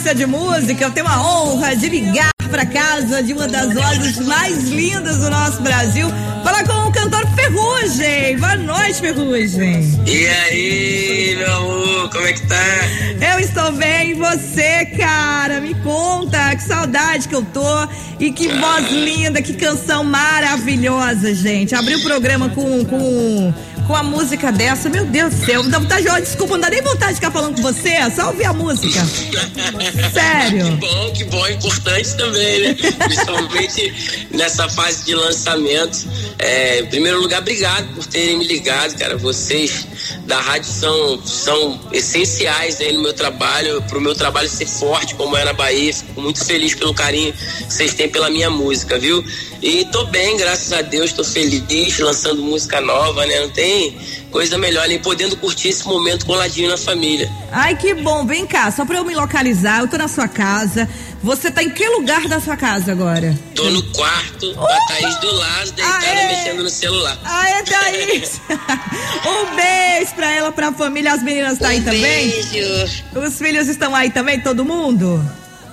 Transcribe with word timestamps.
de 0.00 0.24
música, 0.24 0.84
eu 0.84 0.90
tenho 0.90 1.06
a 1.06 1.20
honra 1.22 1.76
de 1.76 1.88
ligar 1.88 2.30
para 2.50 2.64
casa 2.64 3.22
de 3.22 3.34
uma 3.34 3.46
das 3.46 3.72
vozes 3.72 4.18
mais 4.26 4.64
lindas 4.64 5.18
do 5.18 5.28
nosso 5.28 5.60
Brasil. 5.60 6.08
Falar 6.42 6.64
com 6.64 6.88
o 6.88 6.90
cantor 6.90 7.22
Ferrugem. 7.34 8.38
Boa 8.38 8.56
noite, 8.56 8.94
Ferrugem. 8.94 10.02
E 10.06 10.26
aí, 10.26 11.36
meu 11.36 11.54
amor, 11.54 12.10
como 12.10 12.26
é 12.26 12.32
que 12.32 12.46
tá? 12.46 13.34
Eu 13.34 13.40
estou 13.40 13.72
bem, 13.72 14.12
e 14.12 14.14
você, 14.14 14.86
cara? 14.98 15.60
Me 15.60 15.74
conta, 15.74 16.56
que 16.56 16.62
saudade 16.62 17.28
que 17.28 17.34
eu 17.34 17.42
tô. 17.42 17.88
E 18.18 18.32
que 18.32 18.50
ah. 18.50 18.58
voz 18.58 18.90
linda, 18.90 19.42
que 19.42 19.52
canção 19.52 20.02
maravilhosa, 20.02 21.34
gente. 21.34 21.74
Abri 21.74 21.94
o 21.94 22.02
programa 22.02 22.48
com, 22.48 22.84
com 22.86 23.54
com 23.90 23.96
a 23.96 24.04
música 24.04 24.52
dessa, 24.52 24.88
meu 24.88 25.04
Deus 25.04 25.34
do 25.34 25.44
céu, 25.44 25.68
dá 25.68 25.80
vontade 25.80 26.04
de, 26.04 26.20
desculpa, 26.20 26.52
não 26.52 26.60
dá 26.60 26.70
nem 26.70 26.80
vontade 26.80 27.08
de 27.08 27.14
ficar 27.16 27.32
falando 27.32 27.56
com 27.56 27.62
você, 27.62 27.88
é 27.88 28.08
só 28.08 28.28
ouvir 28.28 28.44
a 28.44 28.52
música. 28.52 29.04
Sério. 30.14 30.64
Que 30.64 30.70
bom, 30.76 31.12
que 31.12 31.24
bom, 31.24 31.44
é 31.44 31.52
importante 31.54 32.16
também, 32.16 32.62
né? 32.62 32.74
Principalmente 32.74 34.28
nessa 34.30 34.68
fase 34.68 35.04
de 35.06 35.14
lançamento. 35.16 36.06
É, 36.42 36.80
em 36.80 36.86
primeiro 36.86 37.20
lugar, 37.20 37.42
obrigado 37.42 37.94
por 37.94 38.06
terem 38.06 38.38
me 38.38 38.46
ligado, 38.46 38.96
cara. 38.98 39.14
Vocês 39.16 39.86
da 40.24 40.40
rádio 40.40 40.70
são, 40.70 41.26
são 41.26 41.80
essenciais 41.92 42.80
aí 42.80 42.92
no 42.92 43.02
meu 43.02 43.12
trabalho, 43.12 43.82
pro 43.82 44.00
meu 44.00 44.14
trabalho 44.14 44.48
ser 44.48 44.66
forte, 44.66 45.14
como 45.16 45.36
é 45.36 45.44
na 45.44 45.52
Bahia. 45.52 45.92
Fico 45.92 46.20
muito 46.20 46.42
feliz 46.42 46.74
pelo 46.74 46.94
carinho 46.94 47.34
que 47.34 47.72
vocês 47.72 47.92
têm 47.92 48.08
pela 48.08 48.30
minha 48.30 48.48
música, 48.48 48.98
viu? 48.98 49.22
E 49.60 49.84
tô 49.86 50.06
bem, 50.06 50.38
graças 50.38 50.72
a 50.72 50.80
Deus, 50.80 51.12
tô 51.12 51.22
feliz, 51.22 51.98
lançando 51.98 52.42
música 52.42 52.80
nova, 52.80 53.26
né? 53.26 53.40
Não 53.40 53.50
tem 53.50 53.98
coisa 54.30 54.56
melhor 54.56 54.86
nem 54.88 54.98
podendo 54.98 55.36
curtir 55.36 55.68
esse 55.68 55.84
momento 55.86 56.24
com 56.24 56.32
o 56.32 56.36
ladinho 56.36 56.68
na 56.70 56.76
família. 56.76 57.30
Ai, 57.52 57.76
que 57.76 57.94
bom. 57.94 58.24
Vem 58.24 58.46
cá, 58.46 58.70
só 58.70 58.84
pra 58.84 58.98
eu 58.98 59.04
me 59.04 59.14
localizar, 59.14 59.80
eu 59.80 59.88
tô 59.88 59.98
na 59.98 60.08
sua 60.08 60.28
casa. 60.28 60.88
Você 61.22 61.50
tá 61.50 61.62
em 61.62 61.70
que 61.70 61.86
lugar 61.86 62.26
da 62.28 62.40
sua 62.40 62.56
casa 62.56 62.92
agora? 62.92 63.36
Tô 63.54 63.68
no 63.70 63.82
quarto, 63.92 64.54
com 64.54 64.64
a 64.64 64.86
Thaís 64.86 65.16
do 65.20 65.34
lado, 65.34 65.72
deitada 65.72 66.06
Aê. 66.06 66.26
mexendo 66.28 66.62
no 66.62 66.70
celular. 66.70 67.18
Ah, 67.24 67.50
é 67.50 67.62
Thaís! 67.62 68.40
um 69.26 69.54
beijo 69.54 70.14
pra 70.14 70.30
ela, 70.32 70.52
pra 70.52 70.72
família. 70.72 71.12
As 71.12 71.22
meninas 71.22 71.58
tá 71.58 71.68
um 71.68 71.70
aí 71.70 71.80
também? 71.82 72.30
Beijo. 72.30 73.04
Os 73.14 73.36
filhos 73.38 73.68
estão 73.68 73.94
aí 73.94 74.10
também, 74.10 74.40
todo 74.40 74.64
mundo? 74.64 75.22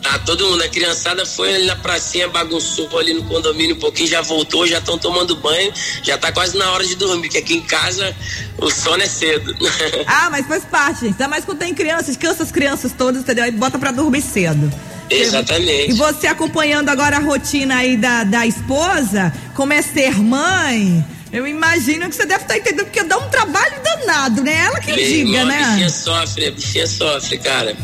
Tá 0.08 0.20
todo 0.20 0.48
mundo, 0.50 0.64
a 0.64 0.70
criançada 0.70 1.26
foi 1.26 1.54
ali 1.54 1.66
na 1.66 1.76
pracinha, 1.76 2.30
bagunçou 2.30 2.98
ali 2.98 3.14
no 3.14 3.26
condomínio 3.26 3.76
um 3.76 3.80
pouquinho, 3.80 4.08
já 4.08 4.22
voltou, 4.22 4.66
já 4.66 4.78
estão 4.78 4.98
tomando 4.98 5.36
banho, 5.36 5.74
já 6.02 6.18
tá 6.18 6.32
quase 6.32 6.58
na 6.58 6.72
hora 6.72 6.88
de 6.88 6.96
dormir, 6.96 7.24
porque 7.24 7.40
aqui 7.40 7.56
em 7.56 7.62
casa 7.62 8.16
o 8.58 8.72
sono 8.72 9.04
é 9.04 9.06
cedo. 9.06 9.54
ah, 10.08 10.30
mas 10.30 10.48
faz 10.48 10.64
parte, 10.64 11.02
gente. 11.02 11.12
Ainda 11.12 11.28
mais 11.28 11.44
quando 11.44 11.58
tem 11.58 11.74
crianças, 11.74 12.16
cansa 12.16 12.44
as 12.44 12.52
crianças 12.52 12.94
todas, 12.98 13.22
entendeu? 13.22 13.44
Aí 13.44 13.52
bota 13.52 13.78
pra 13.78 13.92
dormir 13.92 14.22
cedo. 14.22 14.72
Exatamente. 15.10 15.92
E 15.92 15.94
você 15.94 16.28
acompanhando 16.28 16.88
agora 16.88 17.18
a 17.18 17.20
rotina 17.20 17.76
aí 17.76 17.98
da, 17.98 18.24
da 18.24 18.48
esposa, 18.48 19.34
como 19.54 19.74
é 19.74 19.82
ser 19.82 20.18
mãe, 20.18 21.06
eu 21.32 21.46
imagino 21.46 22.10
que 22.10 22.16
você 22.16 22.26
deve 22.26 22.44
estar 22.44 22.54
tá 22.54 22.60
entendendo, 22.60 22.86
porque 22.86 23.04
dá 23.04 23.18
um 23.18 23.30
trabalho 23.30 23.76
danado, 23.84 24.44
né? 24.44 24.66
Ela 24.66 24.80
que 24.80 24.88
Meu 24.88 24.98
diga, 24.98 25.46
né? 25.46 25.64
A 25.64 25.68
bichinha 25.68 25.90
sofre, 25.90 26.48
a 26.48 26.52
bichinha 26.52 26.88
sofre, 26.88 27.38
cara. 27.38 27.76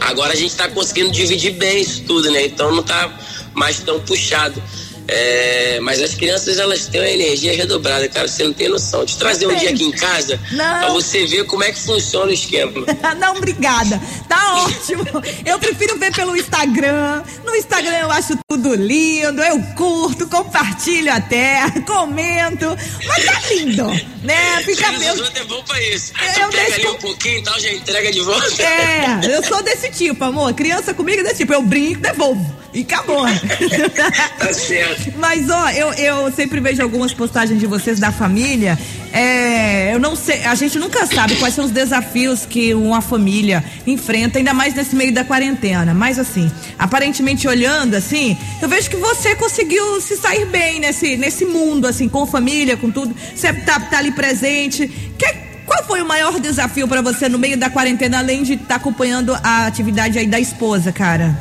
Agora 0.00 0.32
a 0.32 0.36
gente 0.36 0.54
tá 0.54 0.68
conseguindo 0.68 1.10
dividir 1.10 1.52
bem 1.52 1.80
isso 1.80 2.02
tudo, 2.04 2.30
né? 2.30 2.46
Então 2.46 2.74
não 2.74 2.82
tá 2.82 3.10
mais 3.54 3.80
tão 3.80 4.00
puxado. 4.00 4.62
É, 5.08 5.80
mas 5.80 6.00
as 6.00 6.14
crianças 6.14 6.58
elas 6.58 6.86
têm 6.86 7.00
uma 7.00 7.08
energia 7.08 7.54
redobrada, 7.54 8.08
cara. 8.08 8.28
Você 8.28 8.44
não 8.44 8.52
tem 8.52 8.68
noção. 8.68 9.04
De 9.04 9.16
trazer 9.16 9.46
um 9.46 9.54
dia 9.54 9.70
aqui 9.70 9.84
em 9.84 9.90
casa 9.90 10.38
não. 10.52 10.78
pra 10.78 10.88
você 10.90 11.26
ver 11.26 11.44
como 11.44 11.64
é 11.64 11.72
que 11.72 11.80
funciona 11.80 12.26
o 12.26 12.34
esquema. 12.34 12.72
não, 13.18 13.36
obrigada. 13.36 14.00
Tá 14.28 14.64
ótimo. 14.64 15.04
Eu 15.44 15.58
prefiro 15.58 15.98
ver 15.98 16.12
pelo 16.14 16.36
Instagram. 16.36 17.22
No 17.44 17.54
Instagram 17.54 17.98
eu 17.98 18.10
acho 18.10 18.38
tudo 18.48 18.74
lindo. 18.74 19.42
Eu 19.42 19.60
curto, 19.76 20.26
compartilho 20.28 21.12
até, 21.12 21.70
comento. 21.86 22.76
Mas 23.06 23.24
tá 23.24 23.40
lindo, 23.50 23.86
né? 24.22 24.62
Fica 24.62 24.92
meu. 24.92 25.24
É 25.34 25.44
bom 25.44 25.62
pra 25.64 25.82
isso. 25.82 26.12
Eu 26.40 26.48
pega 26.48 26.70
deixo... 26.70 26.74
ali 26.74 26.86
um 26.86 26.98
pouquinho 26.98 27.38
e 27.38 27.42
tal, 27.42 27.60
já 27.60 27.72
entrega 27.72 28.12
de 28.12 28.20
volta. 28.20 28.62
É, 28.62 29.36
eu 29.36 29.42
sou 29.44 29.62
desse 29.62 29.90
tipo, 29.90 30.22
amor. 30.24 30.52
Criança 30.54 30.94
comigo 30.94 31.20
é 31.20 31.24
desse 31.24 31.38
tipo. 31.38 31.52
Eu 31.52 31.62
brinco, 31.62 32.00
devolvo. 32.00 32.61
E 32.74 32.80
acabou. 32.80 33.24
tá 34.38 34.52
certo. 34.52 35.12
Mas, 35.18 35.50
ó, 35.50 35.70
eu, 35.70 35.92
eu 35.94 36.32
sempre 36.32 36.58
vejo 36.60 36.82
algumas 36.82 37.12
postagens 37.12 37.60
de 37.60 37.66
vocês 37.66 37.98
da 37.98 38.10
família. 38.10 38.78
É, 39.12 39.94
eu 39.94 40.00
não 40.00 40.16
sei, 40.16 40.42
a 40.44 40.54
gente 40.54 40.78
nunca 40.78 41.04
sabe 41.04 41.36
quais 41.36 41.54
são 41.54 41.66
os 41.66 41.70
desafios 41.70 42.46
que 42.46 42.72
uma 42.72 43.02
família 43.02 43.62
enfrenta, 43.86 44.38
ainda 44.38 44.54
mais 44.54 44.74
nesse 44.74 44.96
meio 44.96 45.12
da 45.12 45.22
quarentena. 45.22 45.92
Mas 45.92 46.18
assim, 46.18 46.50
aparentemente 46.78 47.46
olhando 47.46 47.94
assim, 47.94 48.38
eu 48.62 48.68
vejo 48.68 48.88
que 48.88 48.96
você 48.96 49.34
conseguiu 49.34 50.00
se 50.00 50.16
sair 50.16 50.46
bem 50.46 50.80
nesse, 50.80 51.16
nesse 51.18 51.44
mundo, 51.44 51.86
assim, 51.86 52.08
com 52.08 52.26
família, 52.26 52.74
com 52.76 52.90
tudo. 52.90 53.14
Você 53.34 53.52
tá, 53.52 53.78
tá 53.78 53.98
ali 53.98 54.12
presente. 54.12 54.88
Que, 55.18 55.34
qual 55.66 55.84
foi 55.84 56.00
o 56.00 56.06
maior 56.06 56.40
desafio 56.40 56.88
para 56.88 57.02
você 57.02 57.28
no 57.28 57.38
meio 57.38 57.58
da 57.58 57.68
quarentena, 57.68 58.18
além 58.18 58.42
de 58.42 58.54
estar 58.54 58.66
tá 58.66 58.74
acompanhando 58.76 59.34
a 59.42 59.66
atividade 59.66 60.18
aí 60.18 60.26
da 60.26 60.40
esposa, 60.40 60.90
cara? 60.90 61.38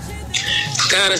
Cara, 0.91 1.15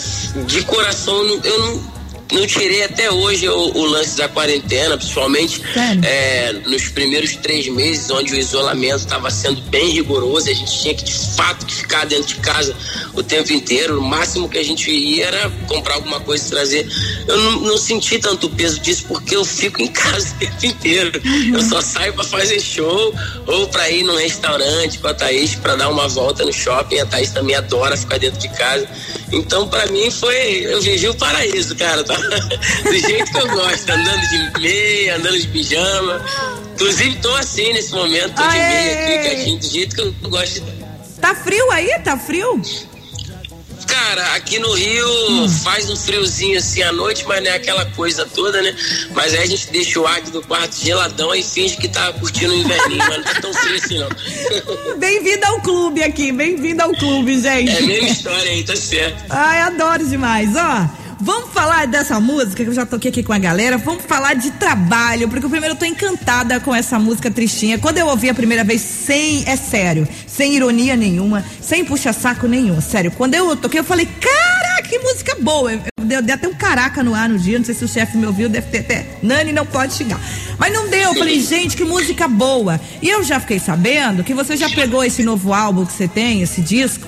de 0.48 0.64
coração, 0.66 1.26
eu 1.46 1.60
não 1.60 1.91
não 2.32 2.48
tirei 2.48 2.84
até 2.84 3.12
hoje 3.12 3.48
o, 3.48 3.78
o 3.78 3.86
lance 3.86 4.18
da 4.18 4.28
quarentena, 4.28 4.98
principalmente 4.98 5.62
é, 6.04 6.54
nos 6.66 6.90
primeiros 6.90 7.36
três 7.36 7.68
meses, 7.68 8.10
onde 8.10 8.34
o 8.34 8.38
isolamento 8.38 8.98
estava 8.98 9.30
sendo 9.30 9.62
bem 9.64 9.90
rigoroso, 9.90 10.50
a 10.50 10.54
gente 10.54 10.82
tinha 10.82 10.94
que 10.94 11.04
de 11.04 11.36
fato 11.36 11.66
que 11.66 11.76
ficar 11.76 12.06
dentro 12.06 12.28
de 12.28 12.36
casa 12.36 12.76
o 13.14 13.24
tempo 13.24 13.52
inteiro. 13.54 14.00
O 14.00 14.02
máximo 14.02 14.50
que 14.50 14.58
a 14.58 14.64
gente 14.64 14.90
ia 14.92 15.28
era 15.28 15.50
comprar 15.68 15.96
alguma 15.96 16.20
coisa 16.20 16.46
e 16.46 16.50
trazer. 16.50 16.88
Eu 17.28 17.38
não, 17.38 17.62
não 17.62 17.78
senti 17.78 18.20
tanto 18.20 18.50
peso 18.50 18.80
disso 18.80 19.06
porque 19.08 19.36
eu 19.36 19.44
fico 19.44 19.82
em 19.82 19.88
casa 19.92 20.34
o 20.36 20.40
tempo 20.40 20.66
inteiro. 20.66 21.22
Uhum. 21.24 21.56
Eu 21.56 21.62
só 21.64 21.82
saio 21.82 22.14
para 22.14 22.24
fazer 22.24 22.60
show 22.60 23.14
ou 23.48 23.68
para 23.68 23.90
ir 23.90 24.04
num 24.04 24.16
restaurante 24.18 25.00
com 25.00 25.08
a 25.08 25.14
Thaís 25.14 25.56
para 25.56 25.76
dar 25.76 25.90
uma 25.90 26.08
volta 26.08 26.46
no 26.46 26.54
shopping. 26.54 27.00
A 27.00 27.06
Thaís 27.06 27.32
também 27.32 27.56
adora 27.56 27.98
ficar 27.98 28.18
dentro 28.18 28.40
de 28.40 28.50
casa. 28.50 28.88
Então, 29.32 29.68
para 29.68 29.86
mim, 29.88 30.10
foi. 30.12 30.66
Eu 30.66 30.82
vivi 30.82 31.08
o 31.08 31.16
paraíso, 31.16 31.76
cara. 31.76 32.04
Tá? 32.04 32.21
do 32.84 33.00
jeito 33.00 33.32
que 33.32 33.38
eu 33.38 33.48
gosto, 33.50 33.90
andando 33.90 34.22
de 34.30 34.60
meia, 34.60 35.16
andando 35.16 35.40
de 35.40 35.48
pijama. 35.48 36.26
Inclusive 36.74 37.16
tô 37.18 37.36
assim 37.36 37.74
nesse 37.74 37.92
momento, 37.92 38.36
tô 38.36 38.48
de 38.48 38.58
meia, 38.58 39.22
clicadinho, 39.24 39.60
do 39.60 39.66
jeito 39.66 39.96
que 39.96 40.02
eu 40.02 40.30
gosto. 40.30 40.64
Tá 41.20 41.36
frio 41.36 41.72
aí? 41.72 42.00
Tá 42.00 42.18
frio? 42.18 42.62
Cara, 43.92 44.36
aqui 44.36 44.58
no 44.58 44.72
Rio 44.74 45.08
hum. 45.30 45.50
faz 45.50 45.90
um 45.90 45.98
friozinho 45.98 46.58
assim 46.58 46.82
à 46.82 46.94
noite, 46.94 47.26
mas 47.28 47.44
não 47.44 47.52
é 47.52 47.56
aquela 47.56 47.86
coisa 47.88 48.26
toda, 48.26 48.62
né? 48.62 48.74
Mas 49.14 49.34
aí 49.34 49.42
a 49.42 49.46
gente 49.46 49.70
deixa 49.70 50.00
o 50.00 50.08
ar 50.08 50.22
do 50.22 50.42
quarto 50.42 50.76
geladão 50.76 51.36
e 51.36 51.44
finge 51.44 51.76
que 51.76 51.90
tá 51.90 52.14
curtindo 52.14 52.54
o 52.54 52.58
inverninho, 52.58 53.00
mas 53.00 53.18
não 53.18 53.24
tá 53.24 53.42
tão 53.42 53.54
frio 53.54 53.76
assim 53.76 53.98
não. 54.00 54.96
Bem-vindo 54.98 55.46
ao 55.46 55.60
clube 55.62 56.04
aqui, 56.04 56.32
bem-vindo 56.32 56.82
ao 56.82 56.92
clube, 56.94 57.42
gente. 57.42 57.70
É 57.70 57.80
a 57.80 57.82
mesma 57.82 58.10
história 58.10 58.52
aí, 58.52 58.64
tá 58.64 58.76
certo. 58.78 59.24
Ai, 59.30 59.60
adoro 59.62 60.08
demais, 60.08 60.50
ó. 60.56 61.01
Vamos 61.24 61.52
falar 61.52 61.86
dessa 61.86 62.20
música 62.20 62.64
que 62.64 62.70
eu 62.72 62.74
já 62.74 62.84
toquei 62.84 63.12
aqui 63.12 63.22
com 63.22 63.32
a 63.32 63.38
galera. 63.38 63.78
Vamos 63.78 64.04
falar 64.06 64.34
de 64.34 64.50
trabalho, 64.52 65.30
porque 65.30 65.48
primeiro 65.48 65.76
eu 65.76 65.78
tô 65.78 65.86
encantada 65.86 66.60
com 66.60 66.74
essa 66.74 66.98
música 66.98 67.30
tristinha. 67.30 67.78
Quando 67.78 68.00
eu 68.00 68.08
ouvi 68.08 68.28
a 68.28 68.34
primeira 68.34 68.64
vez, 68.64 68.82
sem, 68.82 69.44
é 69.48 69.56
sério, 69.56 70.08
sem 70.26 70.56
ironia 70.56 70.96
nenhuma, 70.96 71.46
sem 71.62 71.86
puxa-saco 71.86 72.48
nenhum, 72.48 72.82
sério. 72.82 73.12
Quando 73.12 73.36
eu 73.36 73.56
toquei, 73.56 73.82
eu 73.82 73.84
falei, 73.84 74.08
cara, 74.08 74.82
que 74.82 74.98
música 74.98 75.38
boa. 75.40 75.91
Eu 76.14 76.22
dei 76.22 76.36
até 76.36 76.48
um 76.48 76.54
caraca 76.54 77.04
no 77.04 77.14
ar 77.14 77.30
no 77.30 77.38
dia, 77.38 77.58
não 77.58 77.66
sei 77.66 77.76
se 77.76 77.84
o 77.84 77.88
chefe 77.88 78.18
me 78.18 78.26
ouviu, 78.26 78.50
deve 78.50 78.68
ter 78.68 78.80
até. 78.80 79.06
Nani 79.22 79.52
não 79.52 79.66
pode 79.66 79.94
xingar. 79.94 80.20
Mas 80.58 80.74
não 80.74 80.90
deu, 80.90 81.10
eu 81.10 81.16
falei, 81.16 81.40
gente, 81.42 81.76
que 81.76 81.84
música 81.84 82.28
boa. 82.28 82.80
E 83.02 83.10
eu 83.10 83.24
já 83.24 83.40
fiquei 83.40 83.60
sabendo 83.60 84.24
que 84.24 84.34
você 84.34 84.56
já 84.56 84.70
pegou 84.70 85.04
esse 85.04 85.24
novo 85.24 85.54
álbum 85.54 85.86
que 85.86 85.94
você 85.94 86.08
tem, 86.08 86.42
esse 86.42 86.62
disco, 86.62 87.08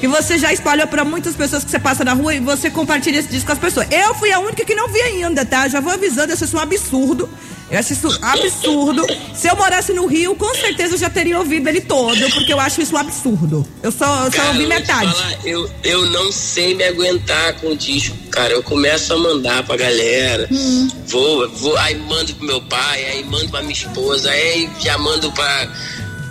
e 0.00 0.06
você 0.06 0.38
já 0.38 0.52
espalhou 0.52 0.86
para 0.86 1.04
muitas 1.04 1.34
pessoas 1.34 1.64
que 1.64 1.70
você 1.70 1.78
passa 1.78 2.04
na 2.04 2.12
rua 2.12 2.34
e 2.34 2.40
você 2.40 2.70
compartilha 2.70 3.18
esse 3.18 3.28
disco 3.28 3.46
com 3.46 3.52
as 3.52 3.58
pessoas. 3.58 3.86
Eu 3.90 4.14
fui 4.14 4.30
a 4.32 4.38
única 4.38 4.64
que 4.64 4.74
não 4.74 4.88
vi 4.88 5.00
ainda, 5.00 5.44
tá? 5.44 5.68
Já 5.68 5.80
vou 5.80 5.92
avisando, 5.92 6.32
eu 6.32 6.34
isso 6.34 6.56
um 6.56 6.60
absurdo. 6.60 7.28
Eu 7.72 7.78
acho 7.78 7.94
isso 7.94 8.18
absurdo. 8.20 9.06
Se 9.34 9.48
eu 9.48 9.56
morasse 9.56 9.94
no 9.94 10.04
Rio, 10.04 10.34
com 10.34 10.54
certeza 10.54 10.94
eu 10.94 10.98
já 10.98 11.08
teria 11.08 11.38
ouvido 11.38 11.66
ele 11.66 11.80
todo, 11.80 12.20
porque 12.32 12.52
eu 12.52 12.60
acho 12.60 12.82
isso 12.82 12.94
um 12.94 12.98
absurdo. 12.98 13.66
Eu 13.82 13.90
só, 13.90 14.26
eu 14.26 14.30
só 14.30 14.46
ouvi 14.48 14.66
metade. 14.66 15.10
Falar, 15.10 15.38
eu, 15.46 15.70
eu 15.82 16.04
não 16.10 16.30
sei 16.30 16.74
me 16.74 16.84
aguentar 16.84 17.54
com 17.54 17.68
o 17.68 17.76
disco, 17.76 18.14
cara. 18.30 18.52
Eu 18.52 18.62
começo 18.62 19.14
a 19.14 19.16
mandar 19.16 19.62
pra 19.62 19.74
galera. 19.78 20.46
Hum. 20.52 20.90
Vou, 21.06 21.48
vou, 21.48 21.74
aí 21.78 21.96
mando 21.96 22.34
pro 22.34 22.46
meu 22.46 22.60
pai, 22.60 23.06
aí 23.06 23.24
mando 23.24 23.48
pra 23.48 23.62
minha 23.62 23.72
esposa, 23.72 24.30
aí 24.30 24.68
já 24.78 24.98
mando 24.98 25.32
pra 25.32 25.66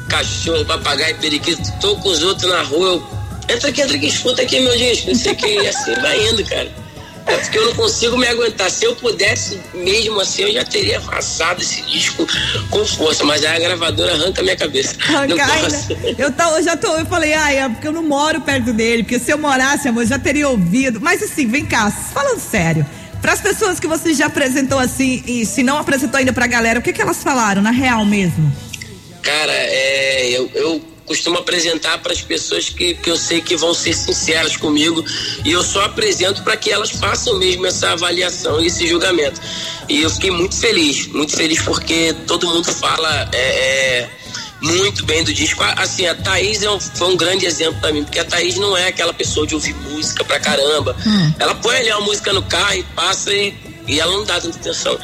cachorro, 0.09 0.63
papagaio, 0.63 1.17
periquito. 1.17 1.63
Tô 1.81 1.95
com 1.95 2.09
os 2.09 2.21
outros 2.21 2.51
na 2.51 2.61
rua, 2.61 2.87
eu. 2.87 3.21
Entra 3.49 3.69
aqui, 3.69 3.81
entra 3.81 3.97
aqui, 3.97 4.05
escuta 4.05 4.43
aqui 4.43 4.59
meu 4.59 4.77
disco, 4.77 5.07
não 5.07 5.15
sei 5.15 5.31
o 5.31 5.35
que, 5.35 5.47
e 5.47 5.67
assim 5.67 5.95
vai 5.95 6.27
indo, 6.29 6.45
cara. 6.45 6.80
Porque 7.39 7.57
eu 7.57 7.65
não 7.65 7.75
consigo 7.75 8.17
me 8.17 8.27
aguentar. 8.27 8.69
Se 8.69 8.85
eu 8.85 8.95
pudesse, 8.95 9.59
mesmo 9.73 10.19
assim, 10.19 10.43
eu 10.43 10.53
já 10.53 10.65
teria 10.65 10.99
passado 11.01 11.61
esse 11.61 11.81
disco 11.83 12.27
com 12.69 12.85
força, 12.85 13.23
mas 13.23 13.43
aí 13.43 13.57
a 13.57 13.59
gravadora 13.59 14.13
arranca 14.13 14.41
a 14.41 14.43
minha 14.43 14.55
cabeça. 14.55 14.95
Arrancar, 15.07 15.69
né? 15.69 16.15
eu, 16.17 16.31
tô, 16.31 16.43
eu 16.57 16.63
já 16.63 16.77
tô, 16.77 16.95
eu 16.95 17.05
falei, 17.05 17.33
ai, 17.33 17.57
é 17.59 17.69
porque 17.69 17.87
eu 17.87 17.91
não 17.91 18.03
moro 18.03 18.41
perto 18.41 18.73
dele, 18.73 19.03
porque 19.03 19.19
se 19.19 19.31
eu 19.31 19.37
morasse, 19.37 19.87
amor, 19.87 20.03
eu 20.03 20.07
já 20.07 20.19
teria 20.19 20.47
ouvido. 20.47 20.99
Mas 21.01 21.21
assim, 21.21 21.47
vem 21.47 21.65
cá, 21.65 21.89
falando 21.91 22.39
sério. 22.39 22.85
Para 23.21 23.33
as 23.33 23.41
pessoas 23.41 23.79
que 23.79 23.85
você 23.85 24.13
já 24.13 24.25
apresentou 24.25 24.79
assim, 24.79 25.23
e 25.27 25.45
se 25.45 25.61
não 25.61 25.77
apresentou 25.77 26.17
ainda 26.17 26.33
pra 26.33 26.47
galera, 26.47 26.79
o 26.79 26.81
que, 26.81 26.91
que 26.91 27.01
elas 27.01 27.21
falaram, 27.21 27.61
na 27.61 27.69
real 27.69 28.03
mesmo? 28.03 28.51
Cara, 29.21 29.53
é, 29.53 30.29
eu, 30.29 30.49
eu 30.55 30.90
costumo 31.11 31.39
apresentar 31.39 31.97
para 31.97 32.13
as 32.13 32.21
pessoas 32.21 32.69
que, 32.69 32.93
que 32.93 33.11
eu 33.11 33.17
sei 33.17 33.41
que 33.41 33.57
vão 33.57 33.73
ser 33.73 33.93
sinceras 33.93 34.55
comigo 34.55 35.03
e 35.43 35.51
eu 35.51 35.61
só 35.61 35.83
apresento 35.83 36.41
para 36.41 36.55
que 36.55 36.71
elas 36.71 36.89
façam 36.89 37.37
mesmo 37.37 37.67
essa 37.67 37.91
avaliação 37.91 38.61
e 38.61 38.67
esse 38.67 38.87
julgamento. 38.87 39.41
E 39.89 40.03
eu 40.03 40.09
fiquei 40.09 40.31
muito 40.31 40.55
feliz, 40.55 41.07
muito 41.07 41.35
feliz 41.35 41.61
porque 41.63 42.15
todo 42.25 42.47
mundo 42.47 42.71
fala 42.71 43.29
é, 43.33 43.37
é, 43.37 44.09
muito 44.61 45.05
bem 45.05 45.21
do 45.21 45.33
disco. 45.33 45.61
Assim, 45.75 46.07
a 46.07 46.15
Thaís 46.15 46.63
é 46.63 46.71
um, 46.71 46.79
foi 46.79 47.09
um 47.09 47.17
grande 47.17 47.45
exemplo 47.45 47.81
para 47.81 47.91
mim, 47.91 48.05
porque 48.05 48.19
a 48.19 48.23
Thaís 48.23 48.55
não 48.55 48.77
é 48.77 48.87
aquela 48.87 49.13
pessoa 49.13 49.45
de 49.45 49.53
ouvir 49.53 49.75
música 49.75 50.23
pra 50.23 50.39
caramba. 50.39 50.95
Hum. 51.05 51.33
Ela 51.39 51.55
põe 51.55 51.75
ali 51.75 51.91
uma 51.91 52.01
música 52.01 52.31
no 52.31 52.43
carro 52.43 52.75
e 52.75 52.83
passa 52.83 53.33
e 53.33 53.53
e 53.87 53.99
ela 53.99 54.11
não 54.11 54.23
dá 54.23 54.39
tanta 54.39 54.57
atenção. 54.57 54.97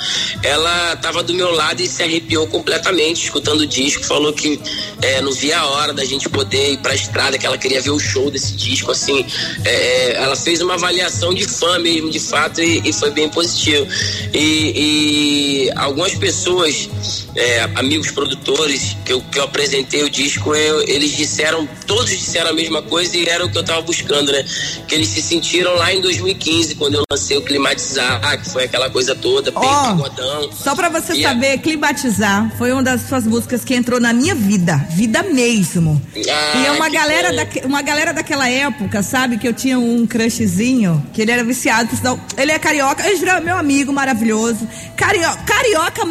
Ela 0.44 0.94
estava 0.94 1.24
do 1.24 1.34
meu 1.34 1.52
lado 1.52 1.82
e 1.82 1.88
se 1.88 2.04
arrepiou 2.04 2.48
completamente 2.48 3.24
escutando 3.24 3.62
o 3.62 3.68
disco. 3.68 4.04
Falou 4.04 4.34
que 4.34 4.60
é, 5.02 5.22
não 5.22 5.32
via 5.32 5.60
a 5.60 5.66
hora 5.68 5.94
da 5.94 6.06
gente 6.06 6.30
poder 6.30 6.74
ir 6.74 6.78
para 6.78 6.92
a 6.92 6.96
estrada, 6.96 7.38
que 7.38 7.46
ela 7.46 7.58
queria 7.58 7.82
ver 7.82 7.92
o 7.92 8.00
show 8.00 8.30
desse 8.30 8.54
disco. 8.54 8.92
Assim, 8.92 9.26
é, 9.66 10.14
ela 10.14 10.36
fez 10.36 10.62
uma 10.62 10.76
avaliação 10.76 11.34
de 11.34 11.46
fã 11.46 11.80
mesmo, 11.80 12.10
de 12.10 12.20
fato, 12.20 12.62
e, 12.62 12.82
e 12.88 12.94
foi 12.94 13.12
bem 13.12 13.30
positivo. 13.30 13.88
E, 14.34 15.68
e 15.68 15.72
algumas 15.76 16.14
pessoas, 16.16 16.90
é, 17.36 17.62
amigos 17.76 18.12
produtores, 18.12 18.96
que 19.06 19.14
eu, 19.14 19.22
que 19.22 19.40
eu 19.40 19.44
apresentei 19.44 20.04
o 20.04 20.10
disco, 20.10 20.56
eu, 20.56 20.82
eles 20.88 21.16
disseram, 21.16 21.68
todos 21.86 22.10
disseram 22.10 22.52
a 22.52 22.54
mesma 22.54 22.82
coisa 22.82 23.18
e 23.18 23.28
era 23.28 23.46
o 23.46 23.50
que 23.50 23.58
eu 23.58 23.62
estava 23.62 23.82
buscando, 23.82 24.32
né? 24.32 24.46
Que 24.88 24.96
eles 24.96 25.08
se 25.08 25.22
sentiram 25.22 25.76
lá 25.76 25.94
em 25.94 26.02
2015, 26.02 26.76
quando 26.76 26.96
eu 26.96 27.04
lancei 27.10 27.38
o 27.38 27.42
Climatizar, 27.42 28.42
que 28.42 28.50
foi 28.50 28.67
aquela 28.68 28.90
coisa 28.90 29.16
toda, 29.16 29.52
bem 29.52 29.60
oh, 29.62 29.64
pagodão. 29.64 30.52
Só 30.52 30.76
pra 30.76 30.90
você 30.90 31.14
e 31.14 31.24
saber, 31.24 31.54
a... 31.54 31.58
Climatizar 31.58 32.52
foi 32.58 32.72
uma 32.72 32.84
das 32.84 33.02
suas 33.02 33.26
músicas 33.26 33.64
que 33.64 33.74
entrou 33.74 34.00
na 34.00 34.14
minha 34.14 34.36
vida, 34.36 34.78
vida 34.92 35.24
mesmo. 35.24 36.02
Ah, 36.16 36.58
e 36.58 36.66
é 36.66 36.72
uma 36.72 36.90
galera, 36.90 37.34
da, 37.34 37.48
uma 37.66 37.82
galera 37.82 38.14
daquela 38.14 38.48
época, 38.48 39.02
sabe, 39.02 39.38
que 39.38 39.48
eu 39.48 39.54
tinha 39.54 39.80
um 39.80 40.06
crushzinho, 40.06 41.04
que 41.14 41.22
ele 41.22 41.32
era 41.32 41.44
viciado, 41.44 41.90
ele 42.38 42.52
é 42.52 42.60
carioca, 42.60 43.08
ele 43.08 43.28
é 43.28 43.40
meu 43.40 43.58
amigo 43.58 43.92
maravilhoso, 43.92 44.68
carioca, 44.96 45.38
carioca 45.44 46.02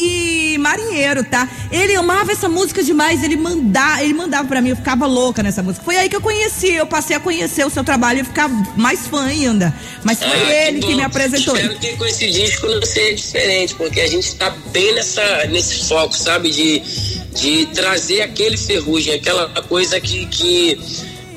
e 0.00 0.58
marinheiro, 0.58 1.24
tá? 1.24 1.48
Ele 1.70 1.94
amava 1.94 2.32
essa 2.32 2.48
música 2.48 2.82
demais, 2.82 3.22
ele 3.22 3.36
mandava, 3.36 4.02
ele 4.02 4.14
mandava 4.14 4.48
pra 4.48 4.60
mim, 4.60 4.70
eu 4.70 4.76
ficava 4.76 5.06
louca 5.06 5.42
nessa 5.42 5.62
música. 5.62 5.84
Foi 5.84 5.96
aí 5.96 6.08
que 6.08 6.16
eu 6.16 6.20
conheci, 6.20 6.72
eu 6.72 6.86
passei 6.86 7.16
a 7.16 7.20
conhecer 7.20 7.64
o 7.66 7.70
seu 7.70 7.84
trabalho 7.84 8.20
e 8.20 8.24
ficar 8.24 8.48
mais 8.76 9.06
fã 9.06 9.26
ainda. 9.26 9.74
Mas 10.02 10.18
foi 10.18 10.28
ah, 10.28 10.68
ele 10.68 10.80
que, 10.80 10.88
que 10.88 10.94
me 10.94 11.02
apresentou. 11.02 11.56
Espero 11.56 11.78
que 11.78 11.96
com 12.06 12.10
esse 12.10 12.30
disco 12.30 12.68
não 12.68 12.82
seja 12.82 13.14
diferente, 13.14 13.74
porque 13.74 14.00
a 14.00 14.06
gente 14.06 14.28
está 14.28 14.50
bem 14.70 14.94
nessa, 14.94 15.44
nesse 15.46 15.88
foco, 15.88 16.14
sabe? 16.14 16.50
De, 16.50 16.78
de 17.34 17.66
trazer 17.74 18.22
aquele 18.22 18.56
ferrugem, 18.56 19.14
aquela 19.14 19.48
coisa 19.62 20.00
que, 20.00 20.24
que 20.26 20.78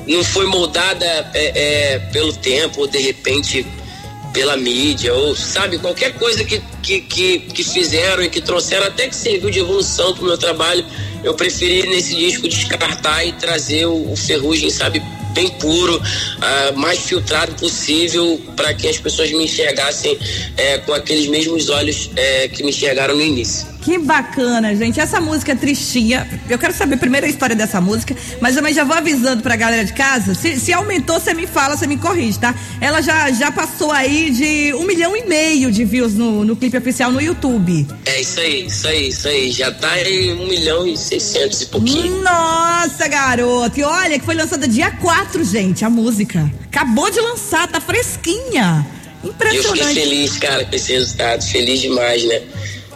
não 0.07 0.23
foi 0.23 0.45
moldada 0.45 1.05
é, 1.33 1.93
é, 1.93 1.99
pelo 2.11 2.31
tempo, 2.33 2.81
ou 2.81 2.87
de 2.87 2.99
repente 2.99 3.65
pela 4.31 4.55
mídia, 4.55 5.11
ou 5.11 5.35
sabe, 5.35 5.79
qualquer 5.79 6.13
coisa 6.13 6.43
que, 6.43 6.61
que, 6.83 7.01
que, 7.01 7.39
que 7.39 7.63
fizeram 7.63 8.21
e 8.21 8.29
que 8.29 8.39
trouxeram, 8.39 8.85
até 8.85 9.07
que 9.07 9.15
serviu 9.15 9.49
de 9.49 9.57
evolução 9.57 10.13
para 10.13 10.23
o 10.23 10.27
meu 10.27 10.37
trabalho, 10.37 10.85
eu 11.23 11.33
preferi 11.33 11.89
nesse 11.89 12.13
disco 12.15 12.47
descartar 12.47 13.25
e 13.25 13.33
trazer 13.33 13.87
o, 13.87 14.11
o 14.11 14.15
ferrugem, 14.15 14.69
sabe, 14.69 15.01
bem 15.33 15.49
puro, 15.51 15.97
uh, 15.97 16.77
mais 16.77 16.99
filtrado 16.99 17.53
possível, 17.55 18.41
para 18.55 18.73
que 18.73 18.87
as 18.87 18.97
pessoas 18.97 19.31
me 19.31 19.45
enxergassem 19.45 20.17
é, 20.57 20.77
com 20.79 20.93
aqueles 20.93 21.27
mesmos 21.27 21.69
olhos 21.69 22.09
é, 22.15 22.47
que 22.47 22.63
me 22.63 22.69
enxergaram 22.69 23.15
no 23.15 23.21
início. 23.21 23.67
Que 23.81 23.97
bacana, 23.97 24.75
gente. 24.75 24.99
Essa 24.99 25.21
música 25.21 25.53
é 25.53 25.55
tristinha. 25.55 26.27
Eu 26.49 26.57
quero 26.57 26.73
saber 26.73 26.97
primeiro 26.97 27.25
a 27.25 27.29
história 27.29 27.55
dessa 27.55 27.79
música, 27.79 28.15
mas 28.41 28.55
também 28.55 28.73
já 28.73 28.83
vou 28.83 28.95
avisando 28.95 29.41
pra 29.41 29.55
galera 29.55 29.85
de 29.85 29.93
casa. 29.93 30.35
Se, 30.35 30.59
se 30.59 30.73
aumentou, 30.73 31.19
você 31.19 31.33
me 31.33 31.47
fala, 31.47 31.77
você 31.77 31.87
me 31.87 31.97
corrige, 31.97 32.39
tá? 32.39 32.53
Ela 32.81 33.01
já, 33.01 33.31
já 33.31 33.51
passou 33.51 33.91
aí 33.91 34.29
de 34.31 34.73
um 34.73 34.85
milhão 34.85 35.15
e 35.15 35.25
meio 35.25 35.71
de 35.71 35.85
views 35.85 36.13
no, 36.13 36.43
no 36.43 36.55
clipe 36.55 36.77
oficial 36.77 37.11
no 37.11 37.21
YouTube. 37.21 37.87
É 38.05 38.21
isso 38.21 38.39
aí, 38.39 38.65
isso 38.65 38.87
aí, 38.87 39.09
isso 39.09 39.27
aí. 39.27 39.51
Já 39.51 39.71
tá 39.71 40.01
em 40.01 40.33
um 40.33 40.47
milhão 40.47 40.85
e 40.85 40.97
seiscentos 40.97 41.61
e 41.61 41.65
pouquinho. 41.67 42.21
Nossa, 42.21 43.07
garoto. 43.07 43.79
E 43.79 43.83
olha 43.83 44.19
que 44.19 44.25
foi 44.25 44.35
lançada 44.35 44.67
dia 44.67 44.91
4, 44.91 45.43
gente, 45.45 45.85
a 45.85 45.89
música. 45.89 46.51
Acabou 46.65 47.09
de 47.09 47.19
lançar, 47.21 47.67
tá 47.67 47.79
fresquinha. 47.79 48.85
Impressionante. 49.23 49.79
Eu 49.79 49.85
fiquei 49.87 50.03
feliz, 50.03 50.37
cara, 50.37 50.65
com 50.65 50.75
esse 50.75 50.93
resultado. 50.93 51.43
Feliz 51.43 51.81
demais, 51.81 52.23
né? 52.25 52.41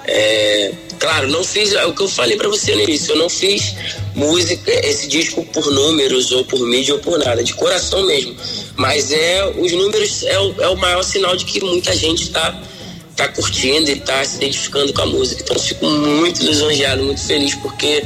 É, 0.05 0.71
claro, 0.99 1.27
não 1.29 1.43
fiz 1.43 1.73
é 1.73 1.85
o 1.85 1.93
que 1.93 2.01
eu 2.01 2.09
falei 2.09 2.35
para 2.37 2.49
você 2.49 2.75
no 2.75 2.81
início, 2.81 3.13
eu 3.13 3.17
não 3.17 3.29
fiz 3.29 3.75
música, 4.15 4.71
esse 4.85 5.07
disco 5.07 5.45
por 5.45 5.71
números 5.71 6.31
ou 6.31 6.43
por 6.45 6.59
mídia 6.59 6.93
ou 6.93 6.99
por 6.99 7.17
nada, 7.17 7.43
de 7.43 7.53
coração 7.53 8.05
mesmo. 8.05 8.35
Mas 8.75 9.11
é 9.11 9.45
os 9.57 9.71
números 9.71 10.23
é 10.23 10.39
o, 10.39 10.61
é 10.61 10.67
o 10.69 10.75
maior 10.75 11.03
sinal 11.03 11.35
de 11.35 11.45
que 11.45 11.63
muita 11.63 11.95
gente 11.95 12.23
está 12.23 12.61
tá 13.15 13.27
curtindo 13.27 13.89
e 13.89 13.93
está 13.93 14.23
se 14.25 14.37
identificando 14.37 14.91
com 14.93 15.01
a 15.01 15.05
música. 15.05 15.41
Então 15.41 15.57
fico 15.57 15.85
muito 15.85 16.43
lisonjeado, 16.43 17.03
muito 17.03 17.21
feliz 17.21 17.55
porque 17.55 18.03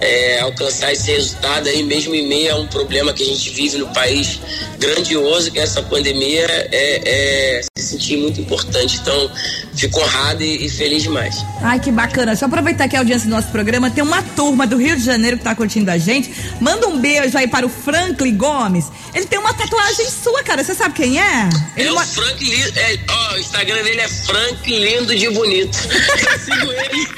é, 0.00 0.40
alcançar 0.40 0.92
esse 0.92 1.10
resultado 1.10 1.68
aí, 1.68 1.82
mesmo 1.82 2.14
em 2.14 2.26
meio 2.26 2.52
a 2.52 2.56
um 2.56 2.66
problema 2.66 3.12
que 3.12 3.22
a 3.22 3.26
gente 3.26 3.50
vive 3.50 3.78
no 3.78 3.86
país 3.92 4.38
grandioso, 4.78 5.50
que 5.50 5.58
é 5.58 5.62
essa 5.62 5.82
pandemia, 5.82 6.46
é, 6.72 7.58
é 7.58 7.60
se 7.76 7.86
sentir 7.88 8.16
muito 8.18 8.40
importante. 8.40 8.98
Então, 9.00 9.30
fico 9.76 10.00
honrado 10.00 10.42
e, 10.42 10.66
e, 10.66 10.68
feliz 10.68 11.02
demais. 11.02 11.44
Ai, 11.60 11.80
que 11.80 11.90
bacana. 11.90 12.36
Só 12.36 12.46
aproveitar 12.46 12.88
que 12.88 12.96
a 12.96 13.00
audiência 13.00 13.28
do 13.28 13.34
nosso 13.34 13.48
programa 13.48 13.90
tem 13.90 14.02
uma 14.02 14.22
turma 14.22 14.66
do 14.66 14.76
Rio 14.76 14.96
de 14.96 15.04
Janeiro 15.04 15.36
que 15.36 15.42
está 15.42 15.54
curtindo 15.54 15.90
a 15.90 15.98
gente. 15.98 16.32
Manda 16.60 16.86
um 16.86 16.98
beijo 16.98 17.36
aí 17.36 17.48
para 17.48 17.66
o 17.66 17.68
Franklin 17.68 18.36
Gomes. 18.36 18.86
Ele 19.14 19.26
tem 19.26 19.38
uma 19.38 19.52
tatuagem 19.52 20.06
sua, 20.10 20.42
cara. 20.42 20.62
Você 20.62 20.74
sabe 20.74 20.94
quem 20.94 21.20
é? 21.20 21.48
Ele 21.76 21.88
é 21.88 21.92
o 21.92 21.98
Franklin. 22.00 22.52
É, 22.76 22.98
ó, 23.10 23.34
o 23.34 23.38
Instagram 23.38 23.82
dele 23.82 24.00
é 24.00 24.08
Franklin 24.08 24.78
Lindo 24.78 25.16
de 25.16 25.30
Bonito. 25.30 25.78
Eu 26.32 26.38
sigo 26.38 26.72
ele. 26.72 27.08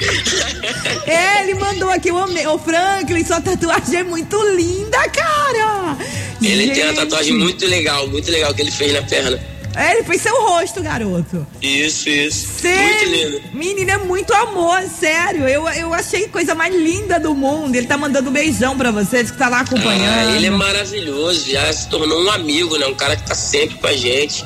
é, 1.11 1.43
ele 1.43 1.55
mandou 1.55 1.89
aqui 1.89 2.11
o, 2.11 2.17
o 2.17 2.59
Franklin, 2.59 3.23
sua 3.23 3.41
tatuagem 3.41 3.99
é 3.99 4.03
muito 4.03 4.41
linda, 4.55 4.97
cara. 5.09 5.97
Ele 6.41 6.67
gente. 6.67 6.75
tem 6.75 6.83
uma 6.83 6.93
tatuagem 6.93 7.37
muito 7.37 7.65
legal, 7.65 8.07
muito 8.07 8.29
legal 8.29 8.53
que 8.53 8.61
ele 8.61 8.71
fez 8.71 8.93
na 8.93 9.01
perna. 9.01 9.56
É, 9.77 9.93
ele 9.93 10.03
fez 10.03 10.23
seu 10.23 10.35
rosto, 10.41 10.81
garoto. 10.81 11.45
Isso, 11.61 12.09
isso. 12.09 12.47
Sério? 12.61 13.09
Muito 13.09 13.31
lindo. 13.31 13.41
Menina, 13.53 13.91
é 13.93 13.97
muito 13.99 14.33
amor, 14.33 14.81
sério. 14.83 15.47
Eu, 15.47 15.69
eu 15.69 15.93
achei 15.93 16.27
coisa 16.27 16.55
mais 16.55 16.73
linda 16.73 17.19
do 17.19 17.35
mundo. 17.35 17.75
Ele 17.75 17.85
tá 17.85 17.95
mandando 17.95 18.31
um 18.31 18.33
beijão 18.33 18.75
pra 18.75 18.89
vocês 18.89 19.29
que 19.29 19.37
tá 19.37 19.47
lá 19.47 19.59
acompanhando. 19.59 20.29
Ah, 20.29 20.35
ele 20.35 20.47
é 20.47 20.49
maravilhoso, 20.49 21.51
já 21.51 21.71
se 21.71 21.87
tornou 21.89 22.23
um 22.23 22.31
amigo, 22.31 22.75
né? 22.77 22.87
Um 22.87 22.95
cara 22.95 23.15
que 23.15 23.27
tá 23.27 23.35
sempre 23.35 23.77
com 23.77 23.85
a 23.85 23.93
gente. 23.93 24.43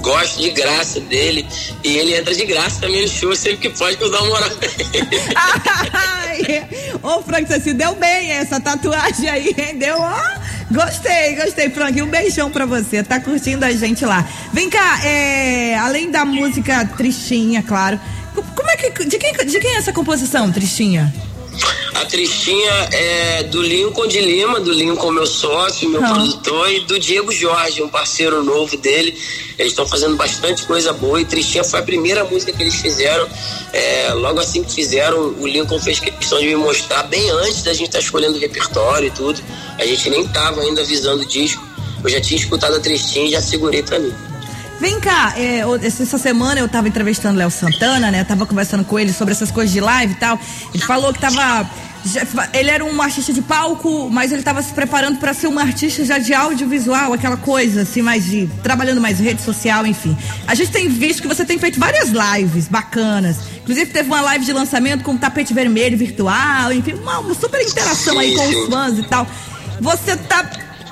Gosto 0.00 0.42
de 0.42 0.50
graça 0.50 1.00
dele. 1.00 1.46
E 1.82 1.96
ele 1.96 2.14
entra 2.14 2.34
de 2.34 2.44
graça 2.44 2.78
também 2.82 3.00
no 3.00 3.08
show, 3.08 3.34
sempre 3.34 3.70
que 3.70 3.78
pode, 3.78 3.96
que 3.96 4.04
eu 4.04 4.10
dou 4.10 4.20
uma 4.24 4.28
moral 4.28 4.50
Ô, 7.02 7.22
Frank, 7.22 7.48
você 7.48 7.60
se 7.60 7.72
deu 7.72 7.94
bem 7.94 8.30
essa 8.30 8.60
tatuagem 8.60 9.28
aí, 9.28 9.54
rendeu, 9.56 9.96
ó. 9.98 10.20
Gostei, 10.70 11.36
gostei, 11.36 11.70
Frank. 11.70 12.00
Um 12.02 12.08
beijão 12.08 12.50
pra 12.50 12.66
você. 12.66 13.02
Tá 13.02 13.20
curtindo 13.20 13.64
a 13.64 13.72
gente 13.72 14.04
lá. 14.04 14.26
Vem 14.52 14.68
cá, 14.68 15.04
é, 15.04 15.76
além 15.78 16.10
da 16.10 16.24
música 16.24 16.84
tristinha, 16.96 17.62
claro. 17.62 18.00
Como 18.34 18.70
é 18.70 18.76
que. 18.76 19.04
De 19.04 19.18
quem, 19.18 19.32
de 19.32 19.60
quem 19.60 19.74
é 19.74 19.78
essa 19.78 19.92
composição, 19.92 20.50
tristinha? 20.50 21.12
A 21.94 22.04
Tristinha 22.04 22.70
é 22.92 23.42
do 23.44 23.62
Lincoln 23.62 24.06
de 24.06 24.20
Lima, 24.20 24.60
do 24.60 24.70
Lincoln 24.70 25.10
meu 25.10 25.26
sócio, 25.26 25.88
meu 25.88 26.04
ah. 26.04 26.12
produtor, 26.12 26.70
e 26.70 26.80
do 26.80 26.98
Diego 26.98 27.32
Jorge, 27.32 27.82
um 27.82 27.88
parceiro 27.88 28.42
novo 28.42 28.76
dele. 28.76 29.16
Eles 29.58 29.72
estão 29.72 29.86
fazendo 29.86 30.16
bastante 30.16 30.64
coisa 30.64 30.92
boa 30.92 31.20
e 31.20 31.24
Tristinha 31.24 31.64
foi 31.64 31.80
a 31.80 31.82
primeira 31.82 32.24
música 32.24 32.52
que 32.52 32.62
eles 32.62 32.74
fizeram. 32.74 33.26
É, 33.72 34.12
logo 34.12 34.38
assim 34.38 34.62
que 34.62 34.74
fizeram, 34.74 35.34
o 35.38 35.46
Lincoln 35.46 35.80
fez 35.80 35.98
questão 35.98 36.38
de 36.38 36.46
me 36.46 36.56
mostrar 36.56 37.04
bem 37.04 37.30
antes 37.30 37.62
da 37.62 37.72
gente 37.72 37.86
estar 37.86 37.98
tá 37.98 38.04
escolhendo 38.04 38.36
o 38.36 38.40
repertório 38.40 39.08
e 39.08 39.10
tudo. 39.10 39.42
A 39.78 39.86
gente 39.86 40.10
nem 40.10 40.26
tava 40.28 40.60
ainda 40.60 40.82
avisando 40.82 41.22
o 41.22 41.26
disco. 41.26 41.64
Eu 42.04 42.10
já 42.10 42.20
tinha 42.20 42.38
escutado 42.38 42.76
a 42.76 42.80
Tristinha 42.80 43.26
e 43.26 43.30
já 43.30 43.40
segurei 43.40 43.82
para 43.82 43.98
mim. 43.98 44.14
Vem 44.78 45.00
cá, 45.00 45.34
é, 45.36 45.62
essa 45.82 46.18
semana 46.18 46.60
eu 46.60 46.68
tava 46.68 46.86
entrevistando 46.86 47.38
Léo 47.38 47.50
Santana, 47.50 48.10
né? 48.10 48.20
Eu 48.20 48.24
tava 48.26 48.44
conversando 48.44 48.84
com 48.84 48.98
ele 48.98 49.12
sobre 49.12 49.32
essas 49.32 49.50
coisas 49.50 49.72
de 49.72 49.80
live 49.80 50.12
e 50.12 50.16
tal. 50.16 50.38
Ele 50.74 50.84
falou 50.84 51.12
que 51.12 51.20
tava 51.20 51.66
ele 52.52 52.70
era 52.70 52.84
um 52.84 53.02
artista 53.02 53.32
de 53.32 53.42
palco, 53.42 54.08
mas 54.10 54.30
ele 54.30 54.40
estava 54.40 54.62
se 54.62 54.72
preparando 54.72 55.18
para 55.18 55.34
ser 55.34 55.48
um 55.48 55.58
artista 55.58 56.04
já 56.04 56.18
de 56.18 56.32
audiovisual, 56.32 57.12
aquela 57.12 57.36
coisa 57.36 57.82
assim, 57.82 58.00
mais 58.00 58.24
de 58.24 58.48
trabalhando 58.62 59.00
mais 59.00 59.18
rede 59.18 59.42
social, 59.42 59.86
enfim. 59.86 60.16
A 60.46 60.54
gente 60.54 60.70
tem 60.70 60.88
visto 60.88 61.22
que 61.22 61.28
você 61.28 61.44
tem 61.44 61.58
feito 61.58 61.80
várias 61.80 62.10
lives 62.10 62.68
bacanas. 62.68 63.38
Inclusive 63.62 63.90
teve 63.90 64.08
uma 64.08 64.20
live 64.20 64.44
de 64.44 64.52
lançamento 64.52 65.02
com 65.02 65.16
tapete 65.16 65.52
vermelho 65.52 65.98
virtual, 65.98 66.72
enfim, 66.72 66.94
uma, 66.94 67.18
uma 67.18 67.34
super 67.34 67.60
interação 67.60 68.18
aí 68.18 68.34
com 68.36 68.48
os 68.48 68.68
fãs 68.68 68.98
e 68.98 69.02
tal. 69.02 69.26
Você 69.80 70.16
tá 70.16 70.48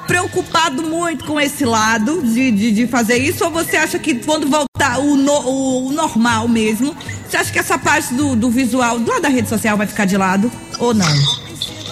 preocupado 0.06 0.82
muito 0.82 1.24
com 1.24 1.40
esse 1.40 1.64
lado 1.64 2.22
de, 2.22 2.50
de, 2.50 2.72
de, 2.72 2.86
fazer 2.86 3.16
isso 3.16 3.44
ou 3.44 3.50
você 3.50 3.76
acha 3.76 3.98
que 3.98 4.14
quando 4.16 4.48
voltar 4.48 4.98
o, 4.98 5.16
no, 5.16 5.32
o, 5.32 5.86
o, 5.88 5.92
normal 5.92 6.48
mesmo, 6.48 6.96
você 7.28 7.36
acha 7.36 7.52
que 7.52 7.58
essa 7.58 7.78
parte 7.78 8.14
do, 8.14 8.36
do 8.36 8.50
visual 8.50 8.98
lá 9.06 9.18
da 9.18 9.28
rede 9.28 9.48
social 9.48 9.76
vai 9.76 9.86
ficar 9.86 10.04
de 10.04 10.16
lado 10.16 10.50
ou 10.78 10.94
não? 10.94 11.44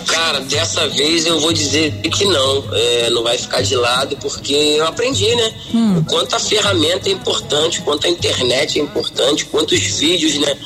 Cara, 0.07 0.41
dessa 0.41 0.89
vez 0.89 1.25
eu 1.25 1.41
vou 1.41 1.53
dizer 1.53 1.93
que 2.03 2.25
não, 2.27 2.65
é, 2.73 3.11
não 3.11 3.23
vai 3.23 3.39
ficar 3.39 3.63
de 3.63 3.75
lado, 3.75 4.17
porque 4.19 4.53
eu 4.53 4.87
aprendi, 4.87 5.35
né? 5.35 5.55
Hum. 5.75 5.99
O 5.99 6.05
quanto 6.05 6.37
a 6.37 6.41
ferramenta 6.41 7.09
é 7.09 7.13
importante, 7.13 7.81
o 7.81 7.83
quanto 7.83 8.07
a 8.07 8.11
internet 8.11 8.79
é 8.79 8.83
importante, 8.83 9.47
quanto 9.47 9.75
os 9.75 9.81
vídeos, 9.81 10.39
né? 10.39 10.57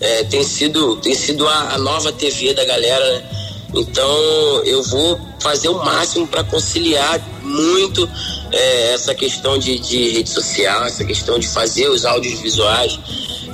É, 0.00 0.24
tem 0.24 0.42
sido, 0.42 0.96
tem 0.96 1.14
sido 1.14 1.46
a, 1.46 1.74
a 1.74 1.78
nova 1.78 2.12
TV 2.12 2.52
da 2.52 2.64
galera, 2.64 3.12
né? 3.12 3.35
Então 3.74 4.64
eu 4.64 4.82
vou 4.84 5.20
fazer 5.40 5.68
o 5.68 5.84
máximo 5.84 6.26
para 6.26 6.44
conciliar 6.44 7.20
muito 7.42 8.08
é, 8.52 8.94
essa 8.94 9.14
questão 9.14 9.58
de, 9.58 9.78
de, 9.78 10.10
rede 10.10 10.30
social, 10.30 10.84
essa 10.84 11.04
questão 11.04 11.38
de 11.38 11.48
fazer 11.48 11.88
os 11.88 12.04
áudios 12.04 12.40
visuais. 12.40 12.98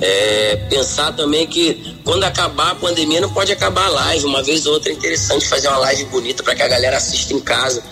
É, 0.01 0.57
pensar 0.69 1.13
também 1.13 1.47
que 1.47 1.97
quando 2.05 2.25
acabar 2.25 2.73
a 2.73 2.75
pandemia 2.75 3.21
não 3.21 3.31
pode 3.31 3.53
acabar 3.53 3.87
a 3.87 3.91
live. 3.91 4.27
Uma 4.27 4.43
vez 4.43 4.67
ou 4.67 4.75
outra 4.75 4.91
é 4.91 4.95
interessante 4.95 5.47
fazer 5.49 5.69
uma 5.69 5.79
live 5.79 6.05
bonita 6.07 6.43
para 6.43 6.55
que 6.55 6.63
a 6.63 6.69
galera 6.69 6.97
assista 6.97 7.33
em 7.33 7.41
casa. 7.41 7.83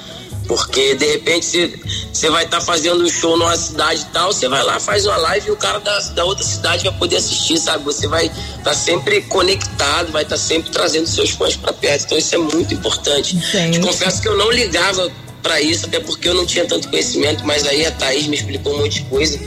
Porque 0.50 0.96
de 0.96 1.06
repente 1.06 1.80
você 2.12 2.28
vai 2.28 2.44
estar 2.44 2.58
tá 2.58 2.66
fazendo 2.66 3.04
um 3.04 3.08
show 3.08 3.36
numa 3.36 3.56
cidade 3.56 4.00
e 4.00 4.12
tal, 4.12 4.32
você 4.32 4.48
vai 4.48 4.64
lá, 4.64 4.80
faz 4.80 5.06
uma 5.06 5.16
live 5.16 5.46
e 5.46 5.50
o 5.52 5.56
cara 5.56 5.78
da, 5.78 5.96
da 6.00 6.24
outra 6.24 6.44
cidade 6.44 6.82
vai 6.82 6.98
poder 6.98 7.18
assistir, 7.18 7.56
sabe? 7.56 7.84
Você 7.84 8.08
vai 8.08 8.26
estar 8.26 8.64
tá 8.64 8.74
sempre 8.74 9.20
conectado, 9.22 10.10
vai 10.10 10.24
estar 10.24 10.34
tá 10.34 10.42
sempre 10.42 10.72
trazendo 10.72 11.06
seus 11.06 11.30
fãs 11.30 11.54
para 11.54 11.72
perto. 11.72 12.06
Então 12.06 12.18
isso 12.18 12.34
é 12.34 12.38
muito 12.38 12.74
importante. 12.74 13.36
Te 13.70 13.78
confesso 13.78 14.20
que 14.20 14.26
eu 14.26 14.36
não 14.36 14.50
ligava 14.50 15.08
para 15.40 15.60
isso, 15.60 15.86
até 15.86 16.00
porque 16.00 16.28
eu 16.28 16.34
não 16.34 16.44
tinha 16.44 16.66
tanto 16.66 16.88
conhecimento, 16.88 17.46
mas 17.46 17.64
aí 17.64 17.86
a 17.86 17.92
Thaís 17.92 18.26
me 18.26 18.34
explicou 18.34 18.74
um 18.74 18.78
monte 18.78 19.04
de 19.04 19.08
coisa 19.08 19.38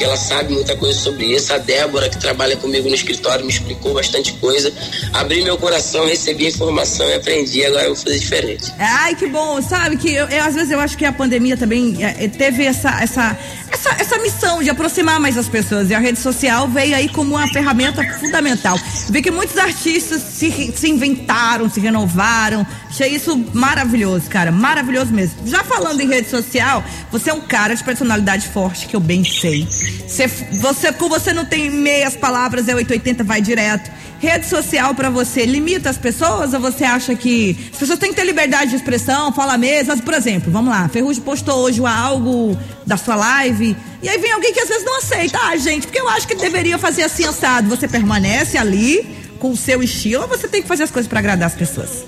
porque 0.00 0.04
ela 0.06 0.16
sabe 0.16 0.54
muita 0.54 0.74
coisa 0.76 0.98
sobre 0.98 1.26
isso. 1.26 1.52
A 1.52 1.58
Débora, 1.58 2.08
que 2.08 2.18
trabalha 2.18 2.56
comigo 2.56 2.88
no 2.88 2.94
escritório, 2.94 3.44
me 3.44 3.52
explicou 3.52 3.92
bastante 3.92 4.32
coisa. 4.34 4.72
Abri 5.12 5.42
meu 5.42 5.58
coração, 5.58 6.06
recebi 6.06 6.46
informação 6.46 7.06
e 7.06 7.16
aprendi. 7.16 7.62
Agora 7.66 7.82
eu 7.82 7.94
vou 7.94 7.96
fazer 7.96 8.18
diferente. 8.18 8.72
Ai, 8.78 9.14
que 9.14 9.26
bom. 9.26 9.60
Sabe 9.60 9.98
que 9.98 10.14
eu, 10.14 10.26
eu 10.26 10.42
às 10.42 10.54
vezes 10.54 10.70
eu 10.70 10.80
acho 10.80 10.96
que 10.96 11.04
a 11.04 11.12
pandemia 11.12 11.54
também 11.54 12.02
é, 12.02 12.26
teve 12.28 12.64
essa, 12.64 12.98
essa, 13.02 13.38
essa, 13.70 13.90
essa 13.98 14.18
missão 14.18 14.62
de 14.62 14.70
aproximar 14.70 15.20
mais 15.20 15.36
as 15.38 15.48
pessoas. 15.48 15.90
E 15.90 15.94
a 15.94 15.98
rede 15.98 16.18
social 16.18 16.68
veio 16.68 16.94
aí 16.94 17.08
como 17.08 17.36
uma 17.36 17.48
ferramenta 17.48 18.02
fundamental. 18.18 18.78
Vi 19.08 19.22
que 19.22 19.30
muitos 19.30 19.56
artistas 19.56 20.20
se, 20.22 20.72
se 20.76 20.88
inventaram, 20.88 21.68
se 21.70 21.80
renovaram. 21.80 22.66
Achei 22.88 23.08
isso 23.14 23.36
maravilhoso, 23.54 24.28
cara. 24.28 24.50
Maravilhoso 24.50 25.12
mesmo. 25.12 25.46
Já 25.46 25.62
falando 25.64 26.00
em 26.00 26.08
rede 26.08 26.28
social, 26.28 26.82
você 27.10 27.30
é 27.30 27.34
um 27.34 27.40
cara 27.40 27.74
de 27.74 27.84
personalidade 27.84 28.48
forte, 28.48 28.86
que 28.86 28.96
eu 28.96 29.00
bem 29.00 29.24
sei. 29.24 29.66
Você, 30.06 30.26
você, 30.26 30.92
com 30.92 31.08
você 31.08 31.32
não 31.32 31.44
tem 31.44 31.70
meias 31.70 32.16
palavras, 32.16 32.68
é 32.68 32.74
880, 32.74 33.24
vai 33.24 33.40
direto. 33.40 33.90
Rede 34.20 34.46
social 34.46 34.94
para 34.94 35.08
você 35.08 35.46
limita 35.46 35.88
as 35.88 35.96
pessoas 35.96 36.52
ou 36.52 36.60
você 36.60 36.84
acha 36.84 37.14
que 37.14 37.56
as 37.72 37.78
pessoas 37.78 37.98
têm 37.98 38.10
que 38.10 38.16
ter 38.16 38.24
liberdade 38.24 38.70
de 38.70 38.76
expressão, 38.76 39.32
fala 39.32 39.56
mesmo? 39.56 39.86
Mas, 39.88 40.00
por 40.02 40.12
exemplo, 40.12 40.52
vamos 40.52 40.70
lá, 40.70 40.88
Ferrugem 40.90 41.22
postou 41.22 41.60
hoje 41.60 41.80
algo 41.84 42.56
da 42.86 42.98
sua 42.98 43.16
live 43.16 43.74
e 44.02 44.08
aí 44.08 44.18
vem 44.18 44.30
alguém 44.30 44.52
que 44.52 44.60
às 44.60 44.68
vezes 44.68 44.84
não 44.84 44.98
aceita. 44.98 45.38
Ah, 45.42 45.56
gente, 45.56 45.86
porque 45.86 46.00
eu 46.00 46.08
acho 46.08 46.28
que 46.28 46.34
deveria 46.34 46.76
fazer 46.78 47.04
assim 47.04 47.24
assado. 47.24 47.68
Você 47.70 47.88
permanece 47.88 48.58
ali 48.58 49.06
com 49.38 49.50
o 49.50 49.56
seu 49.56 49.82
estilo 49.82 50.22
ou 50.22 50.28
você 50.28 50.46
tem 50.46 50.60
que 50.60 50.68
fazer 50.68 50.82
as 50.84 50.90
coisas 50.90 51.08
para 51.08 51.18
agradar 51.18 51.48
as 51.48 51.54
pessoas? 51.54 52.04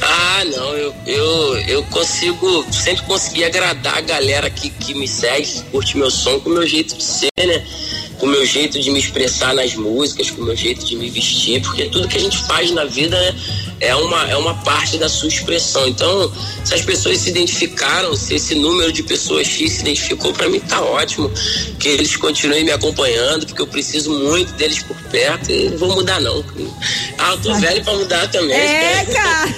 Ah, 0.00 0.44
não, 0.44 0.76
eu, 0.76 0.94
eu, 1.06 1.58
eu 1.68 1.82
consigo, 1.84 2.64
sempre 2.72 3.04
consegui 3.04 3.44
agradar 3.44 3.98
a 3.98 4.00
galera 4.00 4.48
que, 4.48 4.70
que 4.70 4.94
me 4.94 5.08
segue, 5.08 5.46
que 5.46 5.62
curte 5.64 5.96
meu 5.96 6.10
som 6.10 6.38
com 6.40 6.50
o 6.50 6.52
meu 6.54 6.66
jeito 6.66 6.96
de 6.96 7.02
ser, 7.02 7.30
né? 7.36 7.64
Com 8.18 8.26
o 8.26 8.30
meu 8.30 8.44
jeito 8.44 8.80
de 8.80 8.90
me 8.90 8.98
expressar 8.98 9.54
nas 9.54 9.74
músicas, 9.74 10.30
com 10.30 10.42
o 10.42 10.44
meu 10.44 10.56
jeito 10.56 10.84
de 10.84 10.96
me 10.96 11.08
vestir, 11.08 11.62
porque 11.62 11.86
tudo 11.86 12.08
que 12.08 12.16
a 12.16 12.20
gente 12.20 12.38
faz 12.46 12.70
na 12.70 12.84
vida 12.84 13.16
é, 13.80 13.94
uma, 13.94 14.28
é 14.28 14.36
uma 14.36 14.54
parte 14.62 14.98
da 14.98 15.08
sua 15.08 15.28
expressão. 15.28 15.86
Então, 15.86 16.32
se 16.64 16.74
as 16.74 16.82
pessoas 16.82 17.18
se 17.18 17.30
identificaram, 17.30 18.14
se 18.16 18.34
esse 18.34 18.54
número 18.54 18.92
de 18.92 19.02
pessoas 19.02 19.46
X 19.46 19.72
se 19.72 19.80
identificou, 19.82 20.32
para 20.32 20.48
mim 20.48 20.60
tá 20.60 20.80
ótimo. 20.80 21.30
Que 21.78 21.88
eles 21.88 22.16
continuem 22.16 22.64
me 22.64 22.72
acompanhando, 22.72 23.46
porque 23.46 23.62
eu 23.62 23.66
preciso 23.66 24.10
muito 24.10 24.52
deles 24.54 24.82
por 24.82 24.96
perto 25.10 25.50
e 25.50 25.70
não 25.70 25.78
vou 25.78 25.94
mudar, 25.94 26.20
não. 26.20 26.44
Ah, 27.18 27.30
eu 27.32 27.40
tô 27.40 27.54
velho 27.54 27.84
pra 27.84 27.94
mudar 27.94 28.28
também. 28.28 28.56
É, 28.56 29.04
cara. 29.04 29.48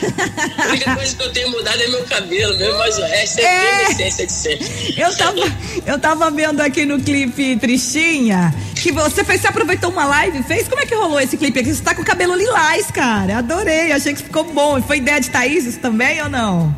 A 0.60 0.68
única 0.68 0.96
coisa 0.96 1.16
que 1.16 1.22
eu 1.22 1.32
tenho 1.32 1.50
mudado 1.50 1.82
é 1.82 1.88
meu 1.88 2.04
cabelo 2.04 2.56
mesmo, 2.58 2.78
mas 2.78 2.98
o 2.98 3.02
resto 3.02 3.40
é, 3.40 3.44
é. 3.44 3.86
a 3.86 3.90
essência 3.90 4.26
de 4.26 4.32
sempre. 4.32 4.94
Eu 4.96 5.16
tava, 5.16 5.40
eu 5.86 5.98
tava 5.98 6.30
vendo 6.30 6.60
aqui 6.60 6.84
no 6.84 7.00
clipe 7.00 7.56
Tristinha 7.56 8.49
que 8.74 8.92
você 8.92 9.24
fez, 9.24 9.40
você 9.40 9.48
aproveitou 9.48 9.90
uma 9.90 10.04
live, 10.04 10.42
fez? 10.42 10.68
Como 10.68 10.80
é 10.80 10.86
que 10.86 10.94
rolou 10.94 11.20
esse 11.20 11.36
clipe 11.36 11.60
aqui? 11.60 11.74
Você 11.74 11.82
tá 11.82 11.94
com 11.94 12.02
o 12.02 12.04
cabelo 12.04 12.34
lilás, 12.34 12.90
cara. 12.90 13.38
Adorei, 13.38 13.92
achei 13.92 14.14
que 14.14 14.22
ficou 14.22 14.44
bom. 14.44 14.80
Foi 14.82 14.98
ideia 14.98 15.20
de 15.20 15.30
Thaís 15.30 15.64
isso 15.64 15.78
também 15.78 16.22
ou 16.22 16.28
não? 16.28 16.74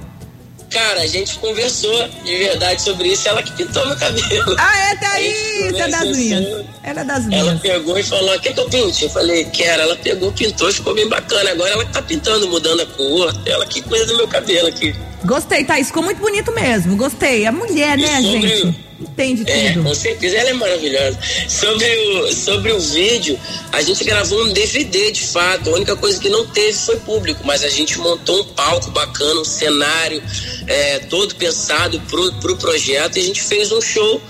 Cara, 0.72 1.02
a 1.02 1.06
gente 1.06 1.38
conversou 1.38 2.08
de 2.24 2.34
verdade 2.34 2.80
sobre 2.80 3.08
isso, 3.08 3.28
ela 3.28 3.42
que 3.42 3.52
pintou 3.52 3.86
meu 3.86 3.96
cabelo. 3.96 4.56
Ah, 4.58 4.90
é, 4.90 4.96
Thaís, 4.96 5.74
é 5.74 5.88
das 5.88 6.16
minhas. 6.16 6.64
Ela 6.82 7.00
é 7.02 7.04
das 7.04 7.26
minhas. 7.26 7.46
Ela 7.46 7.58
pegou 7.58 7.98
e 7.98 8.02
falou, 8.02 8.40
quer 8.40 8.54
que 8.54 8.60
eu 8.60 8.68
pinte? 8.70 9.04
Eu 9.04 9.10
falei, 9.10 9.44
quero. 9.44 9.82
Ela 9.82 9.96
pegou, 9.96 10.32
pintou 10.32 10.72
ficou 10.72 10.94
bem 10.94 11.06
bacana. 11.08 11.50
Agora 11.50 11.70
ela 11.70 11.84
tá 11.84 12.00
pintando, 12.00 12.48
mudando 12.48 12.80
a 12.80 12.86
cor. 12.86 13.34
Ela 13.44 13.66
que 13.66 13.82
coisa 13.82 14.06
do 14.06 14.16
meu 14.16 14.26
cabelo 14.26 14.68
aqui. 14.68 14.94
Gostei, 15.24 15.62
Thaís, 15.62 15.88
ficou 15.88 16.02
muito 16.02 16.18
bonito 16.18 16.50
mesmo, 16.52 16.96
gostei. 16.96 17.44
A 17.44 17.52
mulher, 17.52 17.98
e 17.98 18.02
né, 18.02 18.22
gente? 18.22 18.91
Entende 19.02 19.50
é, 19.50 19.72
tudo. 19.72 19.84
Com 19.84 19.94
certeza, 19.94 20.36
ela 20.36 20.50
é 20.50 20.52
maravilhosa. 20.52 21.18
Sobre 21.48 21.84
o, 21.84 22.32
sobre 22.32 22.72
o 22.72 22.78
vídeo, 22.78 23.38
a 23.72 23.82
gente 23.82 24.04
gravou 24.04 24.44
um 24.44 24.52
DVD 24.52 25.10
de 25.10 25.22
fato. 25.22 25.70
A 25.70 25.74
única 25.74 25.96
coisa 25.96 26.20
que 26.20 26.28
não 26.28 26.46
teve 26.46 26.72
foi 26.74 26.96
público, 27.00 27.42
mas 27.44 27.64
a 27.64 27.68
gente 27.68 27.98
montou 27.98 28.40
um 28.40 28.44
palco 28.54 28.90
bacana, 28.90 29.40
um 29.40 29.44
cenário 29.44 30.22
é, 30.66 31.00
todo 31.00 31.34
pensado 31.34 32.00
pro, 32.08 32.32
pro 32.34 32.56
projeto 32.56 33.16
e 33.16 33.20
a 33.20 33.24
gente 33.24 33.42
fez 33.42 33.72
um 33.72 33.80
show. 33.80 34.20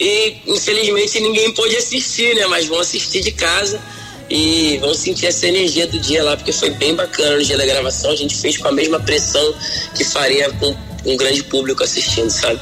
E 0.00 0.38
infelizmente 0.46 1.20
ninguém 1.20 1.52
pôde 1.52 1.76
assistir, 1.76 2.34
né? 2.34 2.46
Mas 2.46 2.66
vão 2.66 2.80
assistir 2.80 3.20
de 3.20 3.30
casa 3.30 3.80
e 4.28 4.78
vão 4.78 4.94
sentir 4.94 5.26
essa 5.26 5.46
energia 5.46 5.86
do 5.86 5.98
dia 5.98 6.24
lá, 6.24 6.36
porque 6.36 6.52
foi 6.52 6.70
bem 6.70 6.94
bacana 6.94 7.36
no 7.36 7.44
dia 7.44 7.56
da 7.56 7.66
gravação. 7.66 8.10
A 8.10 8.16
gente 8.16 8.34
fez 8.36 8.56
com 8.56 8.68
a 8.68 8.72
mesma 8.72 8.98
pressão 8.98 9.54
que 9.94 10.04
faria 10.04 10.50
com 10.52 10.74
um 11.04 11.16
grande 11.16 11.42
público 11.44 11.84
assistindo, 11.84 12.30
sabe? 12.30 12.60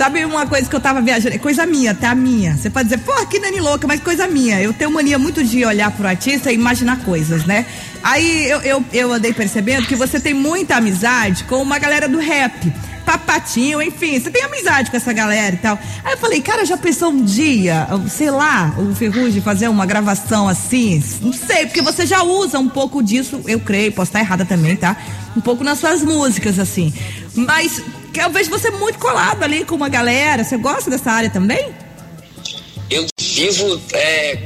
Sabe 0.00 0.24
uma 0.24 0.46
coisa 0.46 0.66
que 0.66 0.74
eu 0.74 0.80
tava 0.80 1.02
viajando? 1.02 1.34
É 1.34 1.38
coisa 1.38 1.66
minha, 1.66 1.94
tá? 1.94 2.14
Minha. 2.14 2.56
Você 2.56 2.70
pode 2.70 2.88
dizer, 2.88 3.02
pô, 3.02 3.12
que 3.26 3.38
Dani 3.38 3.60
louca, 3.60 3.86
mas 3.86 4.00
coisa 4.00 4.26
minha. 4.26 4.58
Eu 4.58 4.72
tenho 4.72 4.90
mania 4.90 5.18
muito 5.18 5.44
de 5.44 5.62
olhar 5.62 5.90
pro 5.90 6.08
artista 6.08 6.50
e 6.50 6.54
imaginar 6.54 7.00
coisas, 7.04 7.44
né? 7.44 7.66
Aí 8.02 8.48
eu, 8.48 8.62
eu, 8.62 8.84
eu 8.94 9.12
andei 9.12 9.34
percebendo 9.34 9.86
que 9.86 9.94
você 9.94 10.18
tem 10.18 10.32
muita 10.32 10.76
amizade 10.76 11.44
com 11.44 11.60
uma 11.60 11.78
galera 11.78 12.08
do 12.08 12.18
rap. 12.18 12.72
Papatinho, 13.04 13.82
enfim, 13.82 14.18
você 14.18 14.30
tem 14.30 14.42
amizade 14.42 14.90
com 14.90 14.96
essa 14.96 15.12
galera 15.12 15.54
e 15.54 15.58
tal. 15.58 15.78
Aí 16.02 16.14
eu 16.14 16.18
falei, 16.18 16.40
cara, 16.40 16.64
já 16.64 16.78
pensou 16.78 17.10
um 17.10 17.22
dia, 17.22 17.86
sei 18.08 18.30
lá, 18.30 18.74
o 18.78 18.94
Ferrugem 18.94 19.42
fazer 19.42 19.68
uma 19.68 19.84
gravação 19.84 20.48
assim? 20.48 21.04
Não 21.20 21.34
sei, 21.34 21.66
porque 21.66 21.82
você 21.82 22.06
já 22.06 22.22
usa 22.22 22.58
um 22.58 22.70
pouco 22.70 23.02
disso, 23.02 23.42
eu 23.46 23.60
creio, 23.60 23.92
posso 23.92 24.08
estar 24.08 24.20
errada 24.20 24.46
também, 24.46 24.76
tá? 24.76 24.96
Um 25.36 25.42
pouco 25.42 25.62
nas 25.62 25.78
suas 25.78 26.02
músicas, 26.02 26.58
assim. 26.58 26.90
Mas 27.34 27.82
eu 28.14 28.30
vejo 28.30 28.50
você 28.50 28.70
muito 28.70 28.98
colado 28.98 29.42
ali 29.42 29.64
com 29.64 29.74
uma 29.74 29.88
galera. 29.88 30.42
Você 30.42 30.56
gosta 30.56 30.90
dessa 30.90 31.10
área 31.10 31.30
também? 31.30 31.74
Eu 32.90 33.06
vivo 33.20 33.80
é, 33.92 34.38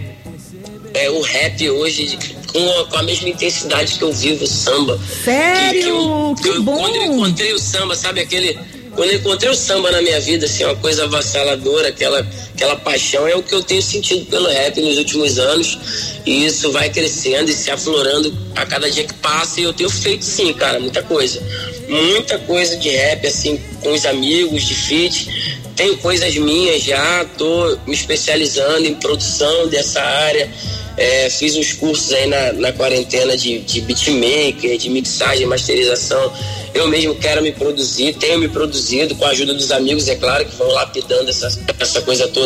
é, 0.92 1.11
o 1.11 1.23
rap 1.23 1.71
hoje 1.71 2.18
com 2.52 2.80
a, 2.80 2.87
com 2.90 2.97
a, 2.99 3.02
mesma 3.02 3.28
intensidade 3.28 3.94
que 3.94 4.02
eu 4.02 4.12
vivo 4.12 4.44
o 4.44 4.47
samba. 4.47 5.00
Sério? 5.25 5.73
Que, 5.73 5.83
que, 5.83 5.88
eu, 5.88 6.35
que, 6.42 6.49
eu, 6.49 6.62
bom! 6.62 6.76
Quando 6.76 6.97
eu 6.97 7.04
encontrei 7.04 7.52
o 7.54 7.59
samba, 7.59 7.97
sabe 7.97 8.21
aquele 8.21 8.59
quando 8.94 9.11
eu 9.11 9.16
encontrei 9.18 9.50
o 9.50 9.54
samba 9.54 9.90
na 9.90 10.00
minha 10.00 10.21
vida, 10.21 10.47
assim, 10.47 10.64
uma 10.64 10.76
coisa 10.76 11.04
avassaladora, 11.04 11.88
aquela, 11.88 12.25
aquela 12.54 12.76
paixão, 12.76 13.26
é 13.26 13.34
o 13.34 13.42
que 13.42 13.54
eu 13.54 13.62
tenho 13.62 13.82
sentido 13.82 14.25
pelo 14.26 14.49
rap 14.49 14.80
nos 14.80 14.96
últimos 14.96 15.38
anos. 15.38 15.78
E 16.25 16.46
isso 16.46 16.73
vai 16.73 16.88
crescendo 16.88 17.50
e 17.50 17.52
se 17.52 17.70
aflorando 17.70 18.32
a 18.54 18.64
cada 18.64 18.90
dia 18.90 19.04
que 19.04 19.14
passa. 19.14 19.61
E 19.61 19.64
eu 19.64 19.73
tenho 19.73 19.90
feito, 19.90 20.25
sim, 20.25 20.52
cara, 20.54 20.80
muita 20.80 21.02
coisa. 21.02 21.42
Muita 21.88 22.38
coisa 22.38 22.76
de 22.76 22.88
rap, 22.88 23.26
assim, 23.26 23.61
com 23.82 23.92
os 23.92 24.06
amigos, 24.06 24.62
de 24.62 24.75
feat. 24.75 25.54
Tenho 25.76 25.96
coisas 25.99 26.34
minhas 26.37 26.82
já, 26.82 27.25
tô 27.37 27.76
me 27.87 27.94
especializando 27.94 28.87
em 28.87 28.94
produção 28.94 29.68
dessa 29.68 30.00
área. 30.00 30.49
É, 30.96 31.28
fiz 31.28 31.56
uns 31.56 31.73
cursos 31.73 32.12
aí 32.12 32.28
na, 32.28 32.52
na 32.52 32.73
quarentena 32.73 33.37
de, 33.37 33.58
de 33.58 33.80
beatmaker, 33.80 34.78
de 34.78 34.88
mixagem, 34.88 35.44
masterização. 35.44 36.32
Eu 36.75 36.88
mesmo 36.88 37.14
quero 37.14 37.40
me 37.40 37.52
produzir, 37.52 38.14
tenho 38.14 38.37
me 38.37 38.49
produzido 38.49 39.14
com 39.14 39.25
a 39.25 39.28
ajuda 39.28 39.54
dos 39.54 39.70
amigos, 39.70 40.08
é 40.08 40.16
claro, 40.16 40.44
que 40.44 40.56
vão 40.56 40.66
lapidando 40.68 41.30
essa, 41.30 41.49
essa 41.78 42.02
coisa 42.02 42.26
toda 42.26 42.44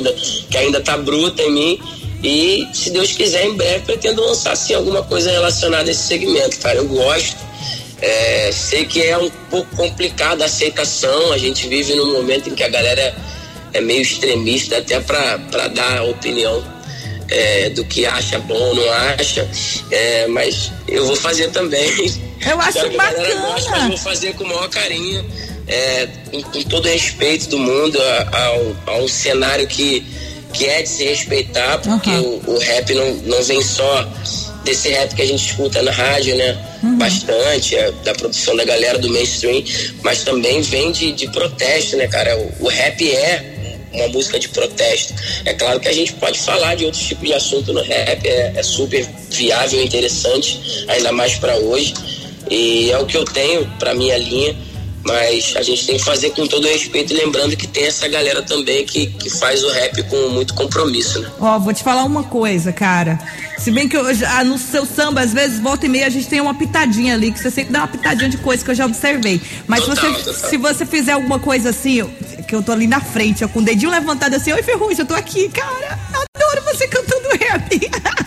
que 0.50 0.56
ainda 0.56 0.80
tá 0.80 0.96
bruta 0.96 1.42
em 1.42 1.52
mim. 1.52 1.80
E 2.22 2.66
se 2.72 2.90
Deus 2.90 3.12
quiser, 3.12 3.46
em 3.46 3.54
breve 3.54 3.84
pretendo 3.84 4.22
lançar 4.22 4.52
assim 4.52 4.74
alguma 4.74 5.02
coisa 5.02 5.30
relacionada 5.30 5.88
a 5.88 5.92
esse 5.92 6.02
segmento, 6.02 6.58
cara. 6.58 6.78
Eu 6.78 6.86
gosto. 6.86 7.36
É, 8.00 8.50
sei 8.52 8.84
que 8.84 9.02
é 9.02 9.18
um 9.18 9.30
pouco 9.50 9.74
complicado 9.76 10.42
a 10.42 10.46
aceitação. 10.46 11.32
A 11.32 11.38
gente 11.38 11.68
vive 11.68 11.94
num 11.94 12.12
momento 12.12 12.50
em 12.50 12.54
que 12.54 12.62
a 12.62 12.68
galera 12.68 13.14
é 13.72 13.80
meio 13.80 14.02
extremista 14.02 14.78
até 14.78 15.00
para 15.00 15.68
dar 15.68 16.04
opinião 16.04 16.62
é, 17.30 17.70
do 17.70 17.84
que 17.84 18.06
acha 18.06 18.38
bom 18.38 18.54
ou 18.54 18.74
não 18.74 18.92
acha. 18.92 19.48
É, 19.90 20.26
mas 20.28 20.72
eu 20.86 21.06
vou 21.06 21.16
fazer 21.16 21.50
também. 21.50 22.12
Eu 22.46 22.60
acho 22.60 22.90
bacana. 22.90 23.24
Que 23.24 23.32
a 23.32 23.40
goste, 23.40 23.70
mas 23.70 23.88
vou 23.88 23.98
fazer 23.98 24.34
com 24.34 24.44
o 24.44 24.48
maior 24.48 24.68
carinho, 24.68 25.24
é, 25.68 26.08
com, 26.30 26.42
com, 26.42 26.62
todo 26.62 26.88
respeito 26.88 27.48
do 27.48 27.58
mundo 27.58 27.98
a, 28.86 28.98
um 29.00 29.06
cenário 29.08 29.66
que, 29.66 30.04
que 30.52 30.64
é 30.66 30.82
de 30.82 30.88
se 30.88 31.04
respeitar, 31.04 31.78
porque 31.78 32.10
uhum. 32.10 32.40
o, 32.46 32.54
o, 32.54 32.58
rap 32.58 32.94
não, 32.94 33.14
não 33.14 33.42
vem 33.42 33.62
só 33.62 34.08
desse 34.64 34.88
rap 34.88 35.14
que 35.14 35.22
a 35.22 35.26
gente 35.26 35.50
escuta 35.50 35.82
na 35.82 35.90
rádio, 35.90 36.36
né? 36.36 36.58
Uhum. 36.82 36.98
Bastante, 36.98 37.76
é, 37.76 37.92
da 38.04 38.14
produção 38.14 38.56
da 38.56 38.64
galera 38.64 38.98
do 38.98 39.10
mainstream, 39.10 39.62
mas 40.02 40.22
também 40.22 40.62
vem 40.62 40.90
de, 40.90 41.12
de 41.12 41.30
protesto, 41.30 41.96
né, 41.96 42.06
cara? 42.08 42.36
O, 42.36 42.64
o 42.64 42.68
rap 42.68 43.10
é 43.10 43.58
uma 43.92 44.08
música 44.08 44.38
de 44.38 44.48
protesto. 44.48 45.14
É 45.44 45.54
claro 45.54 45.80
que 45.80 45.88
a 45.88 45.92
gente 45.92 46.12
pode 46.14 46.38
falar 46.38 46.74
de 46.74 46.84
outros 46.84 47.02
tipos 47.02 47.26
de 47.26 47.34
assunto 47.34 47.72
no 47.72 47.82
rap, 47.82 48.26
é, 48.26 48.52
é 48.56 48.62
super 48.62 49.06
viável 49.30 49.80
e 49.80 49.84
interessante, 49.84 50.84
ainda 50.88 51.12
mais 51.12 51.34
para 51.36 51.56
hoje. 51.56 51.94
E 52.50 52.90
é 52.90 52.98
o 52.98 53.04
que 53.04 53.16
eu 53.16 53.24
tenho 53.24 53.66
para 53.78 53.94
minha 53.94 54.16
linha, 54.16 54.56
mas 55.04 55.54
a 55.56 55.62
gente 55.62 55.86
tem 55.86 55.96
que 55.96 56.04
fazer 56.04 56.30
com 56.30 56.46
todo 56.46 56.66
respeito, 56.66 57.14
lembrando 57.14 57.56
que 57.56 57.66
tem 57.66 57.84
essa 57.84 58.08
galera 58.08 58.42
também 58.42 58.84
que, 58.84 59.06
que 59.06 59.30
faz 59.30 59.62
o 59.62 59.70
rap 59.70 60.02
com 60.04 60.28
muito 60.30 60.54
compromisso, 60.54 61.20
né? 61.20 61.30
Ó, 61.40 61.56
oh, 61.56 61.60
vou 61.60 61.72
te 61.72 61.82
falar 61.82 62.04
uma 62.04 62.24
coisa, 62.24 62.72
cara. 62.72 63.18
Se 63.58 63.70
bem 63.70 63.88
que 63.88 63.96
eu, 63.96 64.04
ah, 64.26 64.44
no 64.44 64.56
seu 64.58 64.86
samba, 64.86 65.20
às 65.20 65.32
vezes, 65.32 65.60
volta 65.60 65.86
e 65.86 65.88
meia, 65.88 66.06
a 66.06 66.10
gente 66.10 66.28
tem 66.28 66.40
uma 66.40 66.54
pitadinha 66.54 67.14
ali, 67.14 67.32
que 67.32 67.38
você 67.38 67.50
sempre 67.50 67.72
dá 67.72 67.80
uma 67.80 67.88
pitadinha 67.88 68.28
de 68.28 68.38
coisa 68.38 68.64
que 68.64 68.70
eu 68.70 68.74
já 68.74 68.86
observei. 68.86 69.40
Mas 69.66 69.84
total, 69.84 69.96
se, 69.96 70.10
você, 70.12 70.24
total. 70.24 70.50
se 70.50 70.56
você 70.56 70.86
fizer 70.86 71.12
alguma 71.12 71.38
coisa 71.38 71.70
assim, 71.70 72.08
que 72.46 72.54
eu 72.54 72.62
tô 72.62 72.72
ali 72.72 72.86
na 72.86 73.00
frente, 73.00 73.44
ó, 73.44 73.48
com 73.48 73.60
o 73.60 73.62
dedinho 73.62 73.90
levantado 73.90 74.34
assim, 74.34 74.52
oi 74.52 74.62
Ferrugem, 74.62 75.00
eu 75.00 75.06
tô 75.06 75.14
aqui, 75.14 75.48
cara, 75.48 75.98
adoro 76.12 76.62
você 76.64 76.86
cantando 76.86 77.28
rap. 77.40 77.90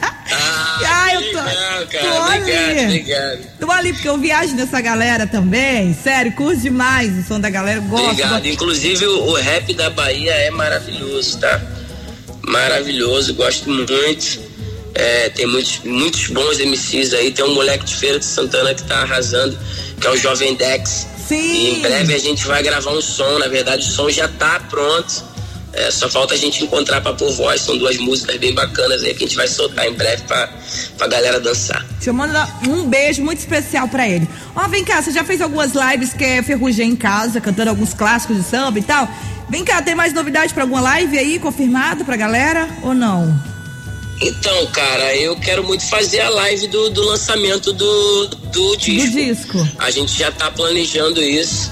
cara. 1.92 2.38
Obrigado, 2.38 2.86
obrigado. 2.86 3.48
Tô 3.60 3.72
ali 3.72 3.94
porque 3.94 4.10
eu 4.10 4.18
viajo 4.18 4.56
nessa 4.56 4.80
galera 4.82 5.28
também, 5.28 5.94
sério, 5.94 6.32
curso 6.34 6.62
demais 6.62 7.18
o 7.18 7.28
som 7.28 7.40
da 7.40 7.50
galera, 7.50 7.80
gosto. 7.82 8.10
Obrigado, 8.10 8.46
inclusive 8.48 9.06
o, 9.06 9.32
o 9.32 9.34
rap 9.36 9.74
da 9.74 9.90
Bahia 9.90 10.34
é 10.34 10.52
maravilhoso, 10.52 11.40
tá? 11.40 11.62
Maravilhoso, 12.44 13.34
gosto 13.34 13.70
muito. 13.70 14.40
É, 14.94 15.30
tem 15.30 15.48
muitos, 15.48 15.80
muitos 15.84 16.28
bons 16.28 16.60
MCs 16.60 17.14
aí. 17.14 17.32
Tem 17.32 17.46
um 17.46 17.54
moleque 17.54 17.86
de 17.86 17.96
Feira 17.96 18.20
de 18.20 18.26
Santana 18.26 18.74
que 18.74 18.84
tá 18.84 19.02
arrasando, 19.02 19.58
que 20.00 20.08
é 20.08 20.10
o 20.10 20.18
Jovem 20.18 20.56
Dex. 20.56 21.08
Sim. 21.28 21.36
E 21.36 21.70
em 21.72 21.82
breve 21.82 22.14
a 22.14 22.20
gente 22.20 22.46
vai 22.46 22.62
gravar 22.62 22.92
um 22.92 23.02
som. 23.02 23.40
Na 23.40 23.48
verdade, 23.48 23.88
o 23.88 23.90
som 23.90 24.10
já 24.10 24.28
tá 24.28 24.60
pronto. 24.70 25.31
É, 25.74 25.90
só 25.90 26.10
falta 26.10 26.34
a 26.34 26.38
gente 26.38 26.64
encontrar 26.64 27.02
pra 27.02 27.14
pôr 27.14 27.32
voz. 27.32 27.62
São 27.62 27.78
duas 27.78 27.98
músicas 27.98 28.38
bem 28.38 28.54
bacanas 28.54 29.04
aí 29.04 29.14
que 29.14 29.24
a 29.24 29.28
gente 29.28 29.38
vai 29.38 29.48
soltar 29.48 29.88
em 29.88 29.94
breve 29.94 30.24
pra, 30.24 30.50
pra 30.98 31.08
galera 31.08 31.40
dançar. 31.40 31.86
Deixa 31.92 32.10
eu 32.10 32.14
mandar 32.14 32.60
um 32.68 32.88
beijo 32.88 33.24
muito 33.24 33.40
especial 33.40 33.88
pra 33.88 34.08
ele. 34.08 34.28
Ó, 34.56 34.66
oh, 34.66 34.70
vem 34.70 34.84
cá, 34.84 35.02
você 35.02 35.12
já 35.12 35.24
fez 35.24 35.42
algumas 35.42 35.72
lives 35.74 36.14
que 36.14 36.24
é 36.24 36.44
Ferrugem 36.44 36.90
em 36.90 36.96
casa, 36.96 37.40
cantando 37.40 37.70
alguns 37.70 37.94
clássicos 37.94 38.38
de 38.38 38.44
samba 38.44 38.80
e 38.80 38.84
tal? 38.84 39.08
Vem 39.50 39.64
cá, 39.64 39.82
tem 39.82 39.96
mais 39.96 40.14
novidade 40.14 40.54
pra 40.54 40.64
alguma 40.64 40.82
live 40.82 41.18
aí, 41.18 41.40
confirmado 41.40 42.04
pra 42.04 42.16
galera 42.16 42.70
ou 42.84 42.94
não? 42.94 43.52
Então, 44.22 44.68
cara, 44.68 45.16
eu 45.16 45.36
quero 45.36 45.64
muito 45.64 45.84
fazer 45.90 46.20
a 46.20 46.30
live 46.30 46.68
do, 46.68 46.90
do 46.92 47.02
lançamento 47.04 47.74
do, 47.74 48.28
do 48.28 48.78
disco. 48.78 49.12
Do 49.12 49.18
disco. 49.18 49.68
A 49.80 49.90
gente 49.90 50.18
já 50.18 50.32
tá 50.32 50.52
planejando 50.52 51.22
isso. 51.22 51.72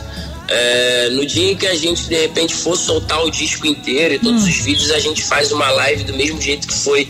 É, 0.51 1.09
no 1.11 1.25
dia 1.25 1.51
em 1.51 1.55
que 1.55 1.67
a 1.67 1.75
gente 1.75 2.07
de 2.07 2.15
repente 2.15 2.55
for 2.55 2.75
soltar 2.75 3.23
o 3.23 3.29
disco 3.29 3.67
inteiro 3.67 4.15
e 4.15 4.19
todos 4.19 4.43
hum. 4.43 4.47
os 4.47 4.57
vídeos, 4.57 4.91
a 4.91 4.99
gente 4.99 5.23
faz 5.23 5.51
uma 5.51 5.69
live 5.69 6.03
do 6.05 6.15
mesmo 6.15 6.41
jeito 6.41 6.67
que 6.67 6.73
foi 6.73 7.07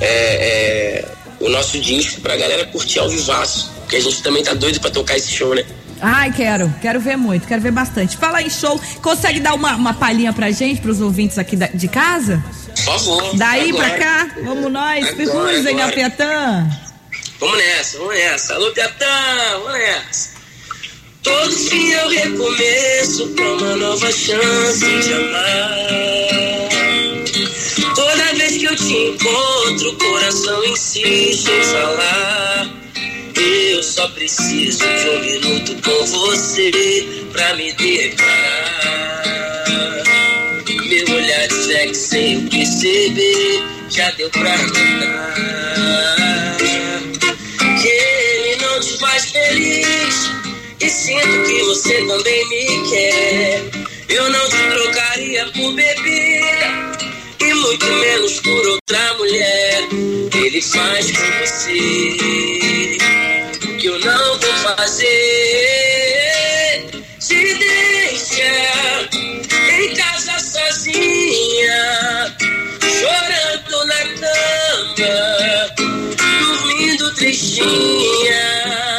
é, 0.00 1.08
o 1.40 1.48
nosso 1.48 1.78
disco, 1.80 2.20
pra 2.20 2.36
galera 2.36 2.66
curtir 2.66 2.98
ao 2.98 3.08
vivaço. 3.08 3.72
Porque 3.80 3.96
a 3.96 4.00
gente 4.00 4.22
também 4.22 4.42
tá 4.42 4.54
doido 4.54 4.80
pra 4.80 4.90
tocar 4.90 5.16
esse 5.16 5.30
show, 5.30 5.54
né? 5.54 5.64
Ai, 6.00 6.32
quero, 6.32 6.74
quero 6.82 7.00
ver 7.00 7.16
muito, 7.16 7.46
quero 7.46 7.62
ver 7.62 7.70
bastante. 7.70 8.16
Fala 8.16 8.42
em 8.42 8.50
show, 8.50 8.80
consegue 9.00 9.38
dar 9.38 9.54
uma, 9.54 9.76
uma 9.76 9.94
palhinha 9.94 10.32
pra 10.32 10.50
gente, 10.50 10.80
pros 10.80 11.00
ouvintes 11.00 11.38
aqui 11.38 11.54
da, 11.54 11.68
de 11.68 11.86
casa? 11.86 12.42
Por 12.74 12.84
favor. 12.84 13.36
Daí 13.36 13.70
agora. 13.70 13.88
pra 13.88 13.98
cá, 13.98 14.30
vamos 14.42 14.72
nós, 14.72 15.10
Firruz 15.10 15.64
em 15.64 15.76
Piatã. 15.92 16.68
Vamos 17.38 17.56
nessa, 17.56 17.98
vamos 17.98 18.14
nessa. 18.14 18.54
Alô, 18.54 18.70
Piatã, 18.72 19.06
vamos 19.64 19.72
nessa. 19.72 20.31
Todo 21.22 21.54
dia 21.54 22.00
eu 22.02 22.08
recomeço 22.08 23.28
pra 23.28 23.52
uma 23.52 23.76
nova 23.76 24.10
chance 24.10 24.84
de 24.84 25.12
amar. 25.12 26.68
Toda 27.94 28.34
vez 28.34 28.56
que 28.56 28.64
eu 28.64 28.76
te 28.76 28.96
encontro, 28.96 29.90
o 29.90 29.98
coração 29.98 30.64
insiste 30.64 31.48
em 31.48 31.62
falar. 31.64 32.70
Eu 33.36 33.82
só 33.82 34.08
preciso 34.08 34.78
de 34.78 35.08
um 35.10 35.20
minuto 35.20 35.76
com 35.82 36.06
você 36.06 37.06
pra 37.32 37.54
me 37.54 37.72
declarar. 37.72 38.82
Meu 40.88 41.16
olhar 41.16 41.46
de 41.48 41.54
sexo 41.54 42.08
sem 42.08 42.48
perceber, 42.48 43.62
já 43.88 44.10
deu 44.12 44.28
pra 44.30 44.56
notar. 44.58 45.36
Que 47.80 47.88
ele 47.88 48.56
não 48.56 48.80
te 48.80 48.98
faz 48.98 49.30
feliz. 49.30 50.41
E 50.82 50.90
sinto 50.90 51.44
que 51.46 51.62
você 51.62 52.04
também 52.06 52.48
me 52.48 52.90
quer. 52.90 53.62
Eu 54.08 54.28
não 54.30 54.48
te 54.48 54.56
trocaria 54.72 55.46
por 55.54 55.72
bebida. 55.74 57.06
E 57.38 57.54
muito 57.54 57.86
menos 57.86 58.40
por 58.40 58.66
outra 58.66 59.14
mulher. 59.14 59.88
Ele 60.34 60.60
faz 60.60 61.12
com 61.12 61.22
você 61.38 62.98
que 63.78 63.86
eu 63.86 63.96
não 64.00 64.40
vou 64.40 64.54
fazer. 64.76 65.06
Te 67.20 67.54
deixa 67.54 68.42
em 69.78 69.94
casa 69.94 70.36
sozinha, 70.40 72.36
chorando 72.80 73.86
na 73.86 74.02
cama, 74.18 75.06
dormindo 76.40 77.14
tristinha. 77.14 78.91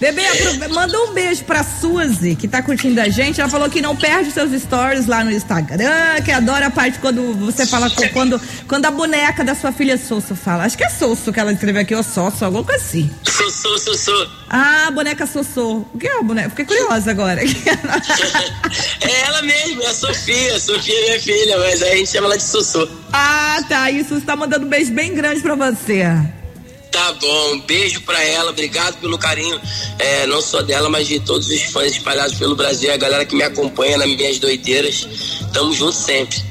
Bebê, 0.00 0.22
manda 0.70 0.96
um 1.02 1.12
beijo 1.12 1.42
pra 1.42 1.64
Suzy, 1.64 2.36
que 2.36 2.46
tá 2.46 2.62
curtindo 2.62 3.00
a 3.00 3.08
gente. 3.08 3.40
Ela 3.40 3.50
falou 3.50 3.68
que 3.68 3.80
não 3.80 3.96
perde 3.96 4.30
seus 4.30 4.52
stories 4.62 5.06
lá 5.06 5.24
no 5.24 5.32
Instagram, 5.32 6.22
que 6.24 6.30
adora 6.30 6.66
a 6.66 6.70
parte 6.70 7.00
quando 7.00 7.34
você 7.34 7.66
fala 7.66 7.90
quando, 8.12 8.40
quando 8.68 8.86
a 8.86 8.92
boneca 8.92 9.44
da 9.44 9.56
sua 9.56 9.72
filha 9.72 9.98
Sosso 9.98 10.36
fala. 10.36 10.64
Acho 10.64 10.78
que 10.78 10.84
é 10.84 10.88
Sosso 10.88 11.32
que 11.32 11.40
ela 11.40 11.52
escreveu 11.52 11.82
aqui, 11.82 11.96
ou 11.96 12.04
Sosso, 12.04 12.44
alguma 12.44 12.62
coisa 12.62 12.80
assim. 12.80 13.10
Sosso, 13.24 13.78
Sosso. 13.78 14.30
Ah, 14.48 14.88
boneca 14.92 15.26
Sosso. 15.26 15.84
O 15.92 15.98
que 15.98 16.06
é 16.06 16.20
a 16.20 16.22
boneca? 16.22 16.50
Fiquei 16.50 16.64
curiosa 16.64 17.10
agora. 17.10 17.42
é 17.42 19.20
ela 19.26 19.42
mesmo, 19.42 19.82
é 19.82 19.86
a 19.88 19.94
Sofia. 19.94 20.54
A 20.54 20.60
Sofia 20.60 20.96
é 20.96 21.02
minha 21.06 21.20
filha, 21.20 21.58
mas 21.58 21.82
a 21.82 21.96
gente 21.96 22.10
chama 22.10 22.28
ela 22.28 22.36
de 22.36 22.44
Sosso. 22.44 22.88
Ah, 23.12 23.60
tá. 23.68 23.90
Isso 23.90 24.14
está 24.14 24.36
mandando 24.36 24.64
um 24.64 24.68
beijo 24.68 24.92
bem 24.92 25.12
grande 25.12 25.40
pra 25.40 25.56
você. 25.56 26.04
Tá 26.98 27.12
bom, 27.12 27.54
um 27.54 27.60
beijo 27.60 28.00
pra 28.00 28.20
ela, 28.24 28.50
obrigado 28.50 28.96
pelo 28.96 29.16
carinho, 29.16 29.60
é, 30.00 30.26
não 30.26 30.42
só 30.42 30.62
dela, 30.62 30.90
mas 30.90 31.06
de 31.06 31.20
todos 31.20 31.48
os 31.48 31.62
fãs 31.62 31.92
espalhados 31.92 32.34
pelo 32.34 32.56
Brasil, 32.56 32.92
a 32.92 32.96
galera 32.96 33.24
que 33.24 33.36
me 33.36 33.44
acompanha 33.44 33.96
nas 33.96 34.08
minhas 34.08 34.40
doideiras. 34.40 35.06
Tamo 35.54 35.72
junto 35.72 35.92
sempre. 35.92 36.42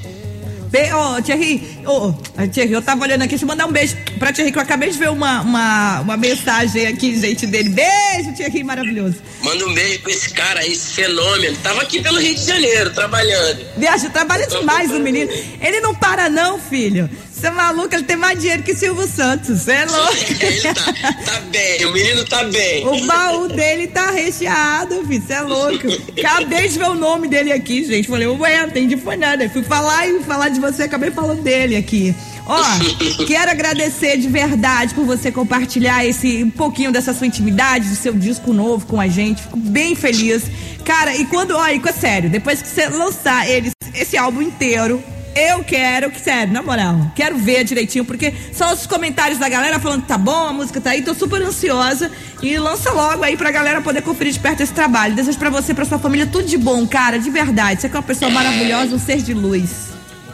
Ô, 0.93 1.17
oh, 1.17 1.21
Thierry, 1.21 1.79
oh, 1.85 2.13
Thierry, 2.47 2.71
eu 2.71 2.81
tava 2.81 3.03
olhando 3.03 3.23
aqui, 3.23 3.31
deixa 3.31 3.43
eu 3.43 3.47
mandar 3.47 3.65
um 3.65 3.73
beijo 3.73 3.97
pra 4.17 4.31
Thierry, 4.31 4.53
que 4.53 4.57
eu 4.57 4.61
acabei 4.61 4.89
de 4.89 4.97
ver 4.97 5.09
uma, 5.09 5.41
uma, 5.41 5.99
uma 5.99 6.15
mensagem 6.15 6.87
aqui, 6.87 7.19
gente, 7.19 7.45
dele. 7.45 7.69
Beijo, 7.69 8.33
Thierry, 8.33 8.63
maravilhoso. 8.63 9.15
Manda 9.41 9.65
um 9.65 9.73
beijo 9.73 9.99
pra 9.99 10.11
esse 10.13 10.29
cara 10.29 10.61
aí, 10.61 10.71
esse 10.71 10.93
fenômeno. 10.93 11.57
Tava 11.57 11.81
aqui 11.81 12.01
pelo 12.01 12.19
Rio 12.19 12.35
de 12.35 12.45
Janeiro, 12.45 12.93
trabalhando. 12.93 13.65
Viaja, 13.75 14.09
trabalha 14.09 14.47
demais 14.47 14.91
o 14.91 14.99
menino. 14.99 15.29
Ele 15.59 15.81
não 15.81 15.93
para 15.93 16.29
não, 16.29 16.57
filho. 16.57 17.09
Você 17.37 17.47
é 17.47 17.51
maluco, 17.51 17.93
ele 17.93 18.03
tem 18.03 18.15
mais 18.15 18.39
dinheiro 18.39 18.63
que 18.63 18.73
Silvio 18.73 19.07
Santos. 19.07 19.61
Você 19.61 19.71
é 19.71 19.85
louco. 19.85 20.15
ele 20.41 20.61
tá, 20.61 20.73
tá, 20.73 21.39
bem, 21.51 21.85
o 21.85 21.93
menino 21.93 22.25
tá 22.25 22.43
bem. 22.45 22.87
O 22.87 23.05
baú 23.05 23.47
dele 23.47 23.85
tá 23.85 24.09
recheado, 24.09 25.05
filho. 25.05 25.21
Você 25.21 25.33
é 25.33 25.41
louco. 25.41 25.87
Acabei 26.17 26.67
de 26.67 26.79
ver 26.79 26.89
o 26.89 26.95
nome 26.95 27.27
dele 27.27 27.51
aqui, 27.51 27.85
gente. 27.85 28.07
Falei, 28.07 28.25
ué, 28.25 28.61
não 28.61 28.69
entendi 28.69 28.97
foi 28.97 29.17
nada. 29.17 29.47
Fui 29.49 29.61
falar 29.61 30.07
e 30.07 30.23
falar 30.23 30.49
de 30.49 30.59
você, 30.59 30.83
acabei 30.83 31.11
falando 31.11 31.43
dele 31.43 31.75
aqui. 31.75 32.15
Ó, 32.47 32.59
quero 33.27 33.51
agradecer 33.51 34.17
de 34.17 34.27
verdade 34.27 34.95
por 34.95 35.05
você 35.05 35.31
compartilhar 35.31 36.03
esse 36.03 36.43
um 36.43 36.49
pouquinho 36.49 36.91
dessa 36.91 37.13
sua 37.13 37.27
intimidade, 37.27 37.87
do 37.87 37.95
seu 37.95 38.13
disco 38.13 38.51
novo 38.51 38.87
com 38.87 38.99
a 38.99 39.07
gente. 39.07 39.43
Fico 39.43 39.59
bem 39.59 39.93
feliz. 39.93 40.41
Cara, 40.83 41.15
e 41.15 41.23
quando, 41.25 41.51
olha, 41.51 41.93
sério, 41.93 42.31
depois 42.31 42.63
que 42.63 42.67
você 42.67 42.87
lançar 42.87 43.47
ele, 43.47 43.69
esse 43.93 44.17
álbum 44.17 44.41
inteiro, 44.41 45.03
eu 45.37 45.63
quero, 45.63 46.09
que 46.09 46.19
sério, 46.19 46.51
na 46.51 46.61
moral, 46.61 47.11
quero 47.15 47.37
ver 47.37 47.63
direitinho, 47.63 48.03
porque 48.03 48.33
são 48.51 48.73
os 48.73 48.87
comentários 48.87 49.39
da 49.39 49.47
galera 49.47 49.79
falando 49.79 50.01
que 50.01 50.07
tá 50.07 50.17
bom, 50.17 50.47
a 50.47 50.53
música 50.53 50.81
tá 50.81 50.91
aí, 50.91 51.01
tô 51.01 51.13
super 51.13 51.41
ansiosa. 51.41 52.11
E 52.41 52.57
lança 52.57 52.91
logo 52.91 53.23
aí 53.23 53.35
pra 53.35 53.51
galera 53.51 53.81
poder 53.81 54.01
conferir 54.01 54.33
de 54.33 54.39
perto 54.39 54.61
esse 54.61 54.73
trabalho. 54.73 55.15
Desejo 55.15 55.37
pra 55.37 55.49
você, 55.49 55.73
pra 55.73 55.85
sua 55.85 55.99
família, 55.99 56.27
tudo 56.27 56.45
de 56.45 56.57
bom, 56.57 56.85
cara, 56.87 57.17
de 57.17 57.29
verdade. 57.29 57.81
Você 57.81 57.87
é 57.87 57.89
uma 57.89 58.03
pessoa 58.03 58.29
maravilhosa, 58.29 58.95
um 58.95 58.99
ser 58.99 59.17
de 59.17 59.33
luz. 59.33 59.87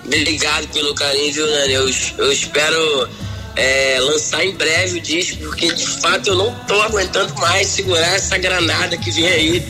Obrigado 0.06 0.68
pelo 0.68 0.94
carinho, 0.96 1.34
viu, 1.34 1.50
Nani? 1.50 1.74
Eu, 1.74 1.90
eu 2.18 2.32
espero 2.32 3.10
é, 3.56 3.98
lançar 4.02 4.46
em 4.46 4.54
breve 4.54 4.98
o 4.98 5.02
disco, 5.02 5.38
porque 5.44 5.72
de 5.72 5.88
fato 6.02 6.30
eu 6.30 6.36
não 6.36 6.54
tô 6.68 6.82
aguentando 6.82 7.34
mais 7.36 7.68
segurar 7.68 8.16
essa 8.16 8.38
granada 8.38 8.98
que 8.98 9.12
vem 9.12 9.28
aí. 9.28 9.62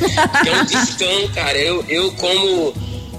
Que 0.42 0.50
é 0.50 0.56
um 0.56 0.66
discão, 0.66 1.28
cara. 1.36 1.58
Eu, 1.58 1.86
eu 1.88 2.12
como 2.14 2.74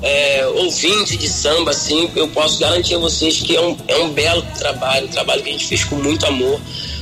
é, 0.05 0.47
ouvinte 0.47 1.17
de 1.17 1.27
samba, 1.31 1.71
assim, 1.71 2.11
eu 2.15 2.29
posso 2.29 2.59
garantir 2.59 2.95
a 2.95 2.99
vocês 2.99 3.41
que 3.41 3.57
é 3.57 3.61
um, 3.61 3.75
é 3.89 3.97
um 3.97 4.11
belo 4.11 4.43
trabalho, 4.59 5.07
um 5.07 5.11
trabalho 5.11 5.43
que 5.43 5.49
a 5.49 5.53
gente 5.53 5.67
fez 5.67 5.83
com 5.83 5.97
muito 5.97 6.27
amor, 6.27 6.61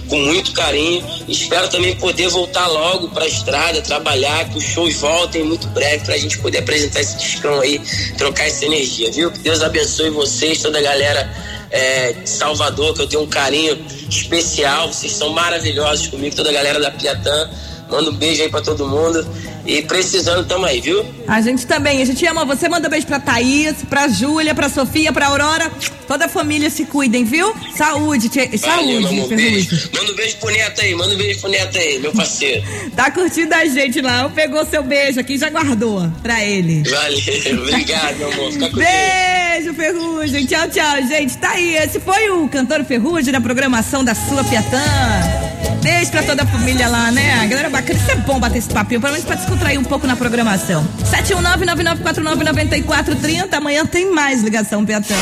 com 0.08 0.16
muito 0.20 0.52
carinho. 0.52 1.04
Espero 1.26 1.68
também 1.68 1.96
poder 1.96 2.28
voltar 2.28 2.68
logo 2.68 3.08
para 3.08 3.24
a 3.24 3.26
estrada, 3.26 3.82
trabalhar, 3.82 4.48
que 4.50 4.58
os 4.58 4.64
shows 4.64 4.94
voltem 4.94 5.42
muito 5.42 5.66
breve 5.68 6.04
para 6.04 6.14
a 6.14 6.18
gente 6.18 6.38
poder 6.38 6.58
apresentar 6.58 7.00
esse 7.00 7.18
discão 7.18 7.58
aí, 7.58 7.80
trocar 8.16 8.46
essa 8.46 8.64
energia, 8.66 9.10
viu? 9.10 9.32
Que 9.32 9.40
Deus 9.40 9.62
abençoe 9.62 10.10
vocês, 10.10 10.62
toda 10.62 10.78
a 10.78 10.82
galera 10.82 11.28
é, 11.72 12.12
de 12.12 12.30
Salvador, 12.30 12.94
que 12.94 13.02
eu 13.02 13.08
tenho 13.08 13.22
um 13.24 13.28
carinho 13.28 13.84
especial. 14.08 14.92
Vocês 14.92 15.10
são 15.10 15.30
maravilhosos 15.30 16.06
comigo, 16.06 16.36
toda 16.36 16.50
a 16.50 16.52
galera 16.52 16.78
da 16.78 16.92
Piatã. 16.92 17.50
Manda 17.92 18.08
um 18.08 18.14
beijo 18.14 18.42
aí 18.42 18.48
pra 18.48 18.62
todo 18.62 18.88
mundo. 18.88 19.26
E 19.66 19.82
precisando, 19.82 20.46
tamo 20.48 20.64
aí, 20.64 20.80
viu? 20.80 21.04
A 21.28 21.40
gente 21.42 21.66
também, 21.66 22.00
a 22.00 22.04
gente 22.06 22.26
ama 22.26 22.42
você. 22.42 22.70
Manda 22.70 22.88
um 22.88 22.90
beijo 22.90 23.06
pra 23.06 23.20
Thaís, 23.20 23.76
pra 23.88 24.08
Júlia, 24.08 24.54
pra 24.54 24.70
Sofia, 24.70 25.12
pra 25.12 25.26
Aurora. 25.26 25.70
Toda 26.08 26.24
a 26.24 26.28
família 26.28 26.70
se 26.70 26.86
cuidem, 26.86 27.22
viu? 27.24 27.54
Saúde, 27.76 28.30
tia... 28.30 28.46
saúde, 28.56 29.02
Valeu, 29.02 29.28
beijo. 29.28 29.90
Manda 29.94 30.10
um 30.10 30.16
beijo 30.16 30.36
pro 30.38 30.50
Neto 30.50 30.80
aí, 30.80 30.94
manda 30.94 31.14
um 31.14 31.18
beijo 31.18 31.40
pro 31.40 31.50
Neto 31.50 31.78
aí, 31.78 31.98
meu 31.98 32.12
parceiro. 32.12 32.64
tá 32.96 33.10
curtindo 33.10 33.54
a 33.54 33.64
gente 33.66 34.00
lá. 34.00 34.28
Pegou 34.30 34.64
seu 34.64 34.82
beijo 34.82 35.20
aqui 35.20 35.36
já 35.36 35.50
guardou 35.50 36.10
pra 36.22 36.42
ele. 36.42 36.82
Valeu, 36.88 37.62
obrigado, 37.68 38.16
meu 38.16 38.32
amor. 38.32 38.52
Fica 38.52 38.70
com 38.70 38.76
Beijo, 38.76 39.74
Ferrugem. 39.74 40.46
Tchau, 40.46 40.68
tchau, 40.70 40.96
gente. 41.06 41.36
Tá 41.36 41.50
aí. 41.50 41.76
Esse 41.76 42.00
foi 42.00 42.30
o 42.30 42.48
cantor 42.48 42.82
Ferrugem 42.84 43.32
na 43.32 43.40
programação 43.40 44.02
da 44.02 44.14
sua 44.14 44.42
Piatã. 44.44 45.41
Beijo 45.82 46.10
pra 46.12 46.22
toda 46.22 46.44
a 46.44 46.46
família 46.46 46.86
lá, 46.88 47.10
né? 47.10 47.40
A 47.42 47.46
galera 47.46 47.68
bacana, 47.68 47.98
isso 47.98 48.10
é 48.10 48.14
bom 48.16 48.38
bater 48.38 48.58
esse 48.58 48.68
papinho, 48.68 49.00
pelo 49.00 49.12
menos 49.12 49.26
pra 49.26 49.34
descontrair 49.34 49.80
um 49.80 49.84
pouco 49.84 50.06
na 50.06 50.14
programação. 50.14 50.86
71999499430. 51.04 53.52
Amanhã 53.54 53.84
tem 53.84 54.12
mais 54.12 54.42
ligação, 54.42 54.86
Piatã. 54.86 55.14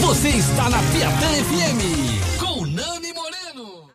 Você 0.00 0.28
está 0.28 0.68
na 0.68 0.78
Piatã 0.78 1.26
FM. 1.26 2.07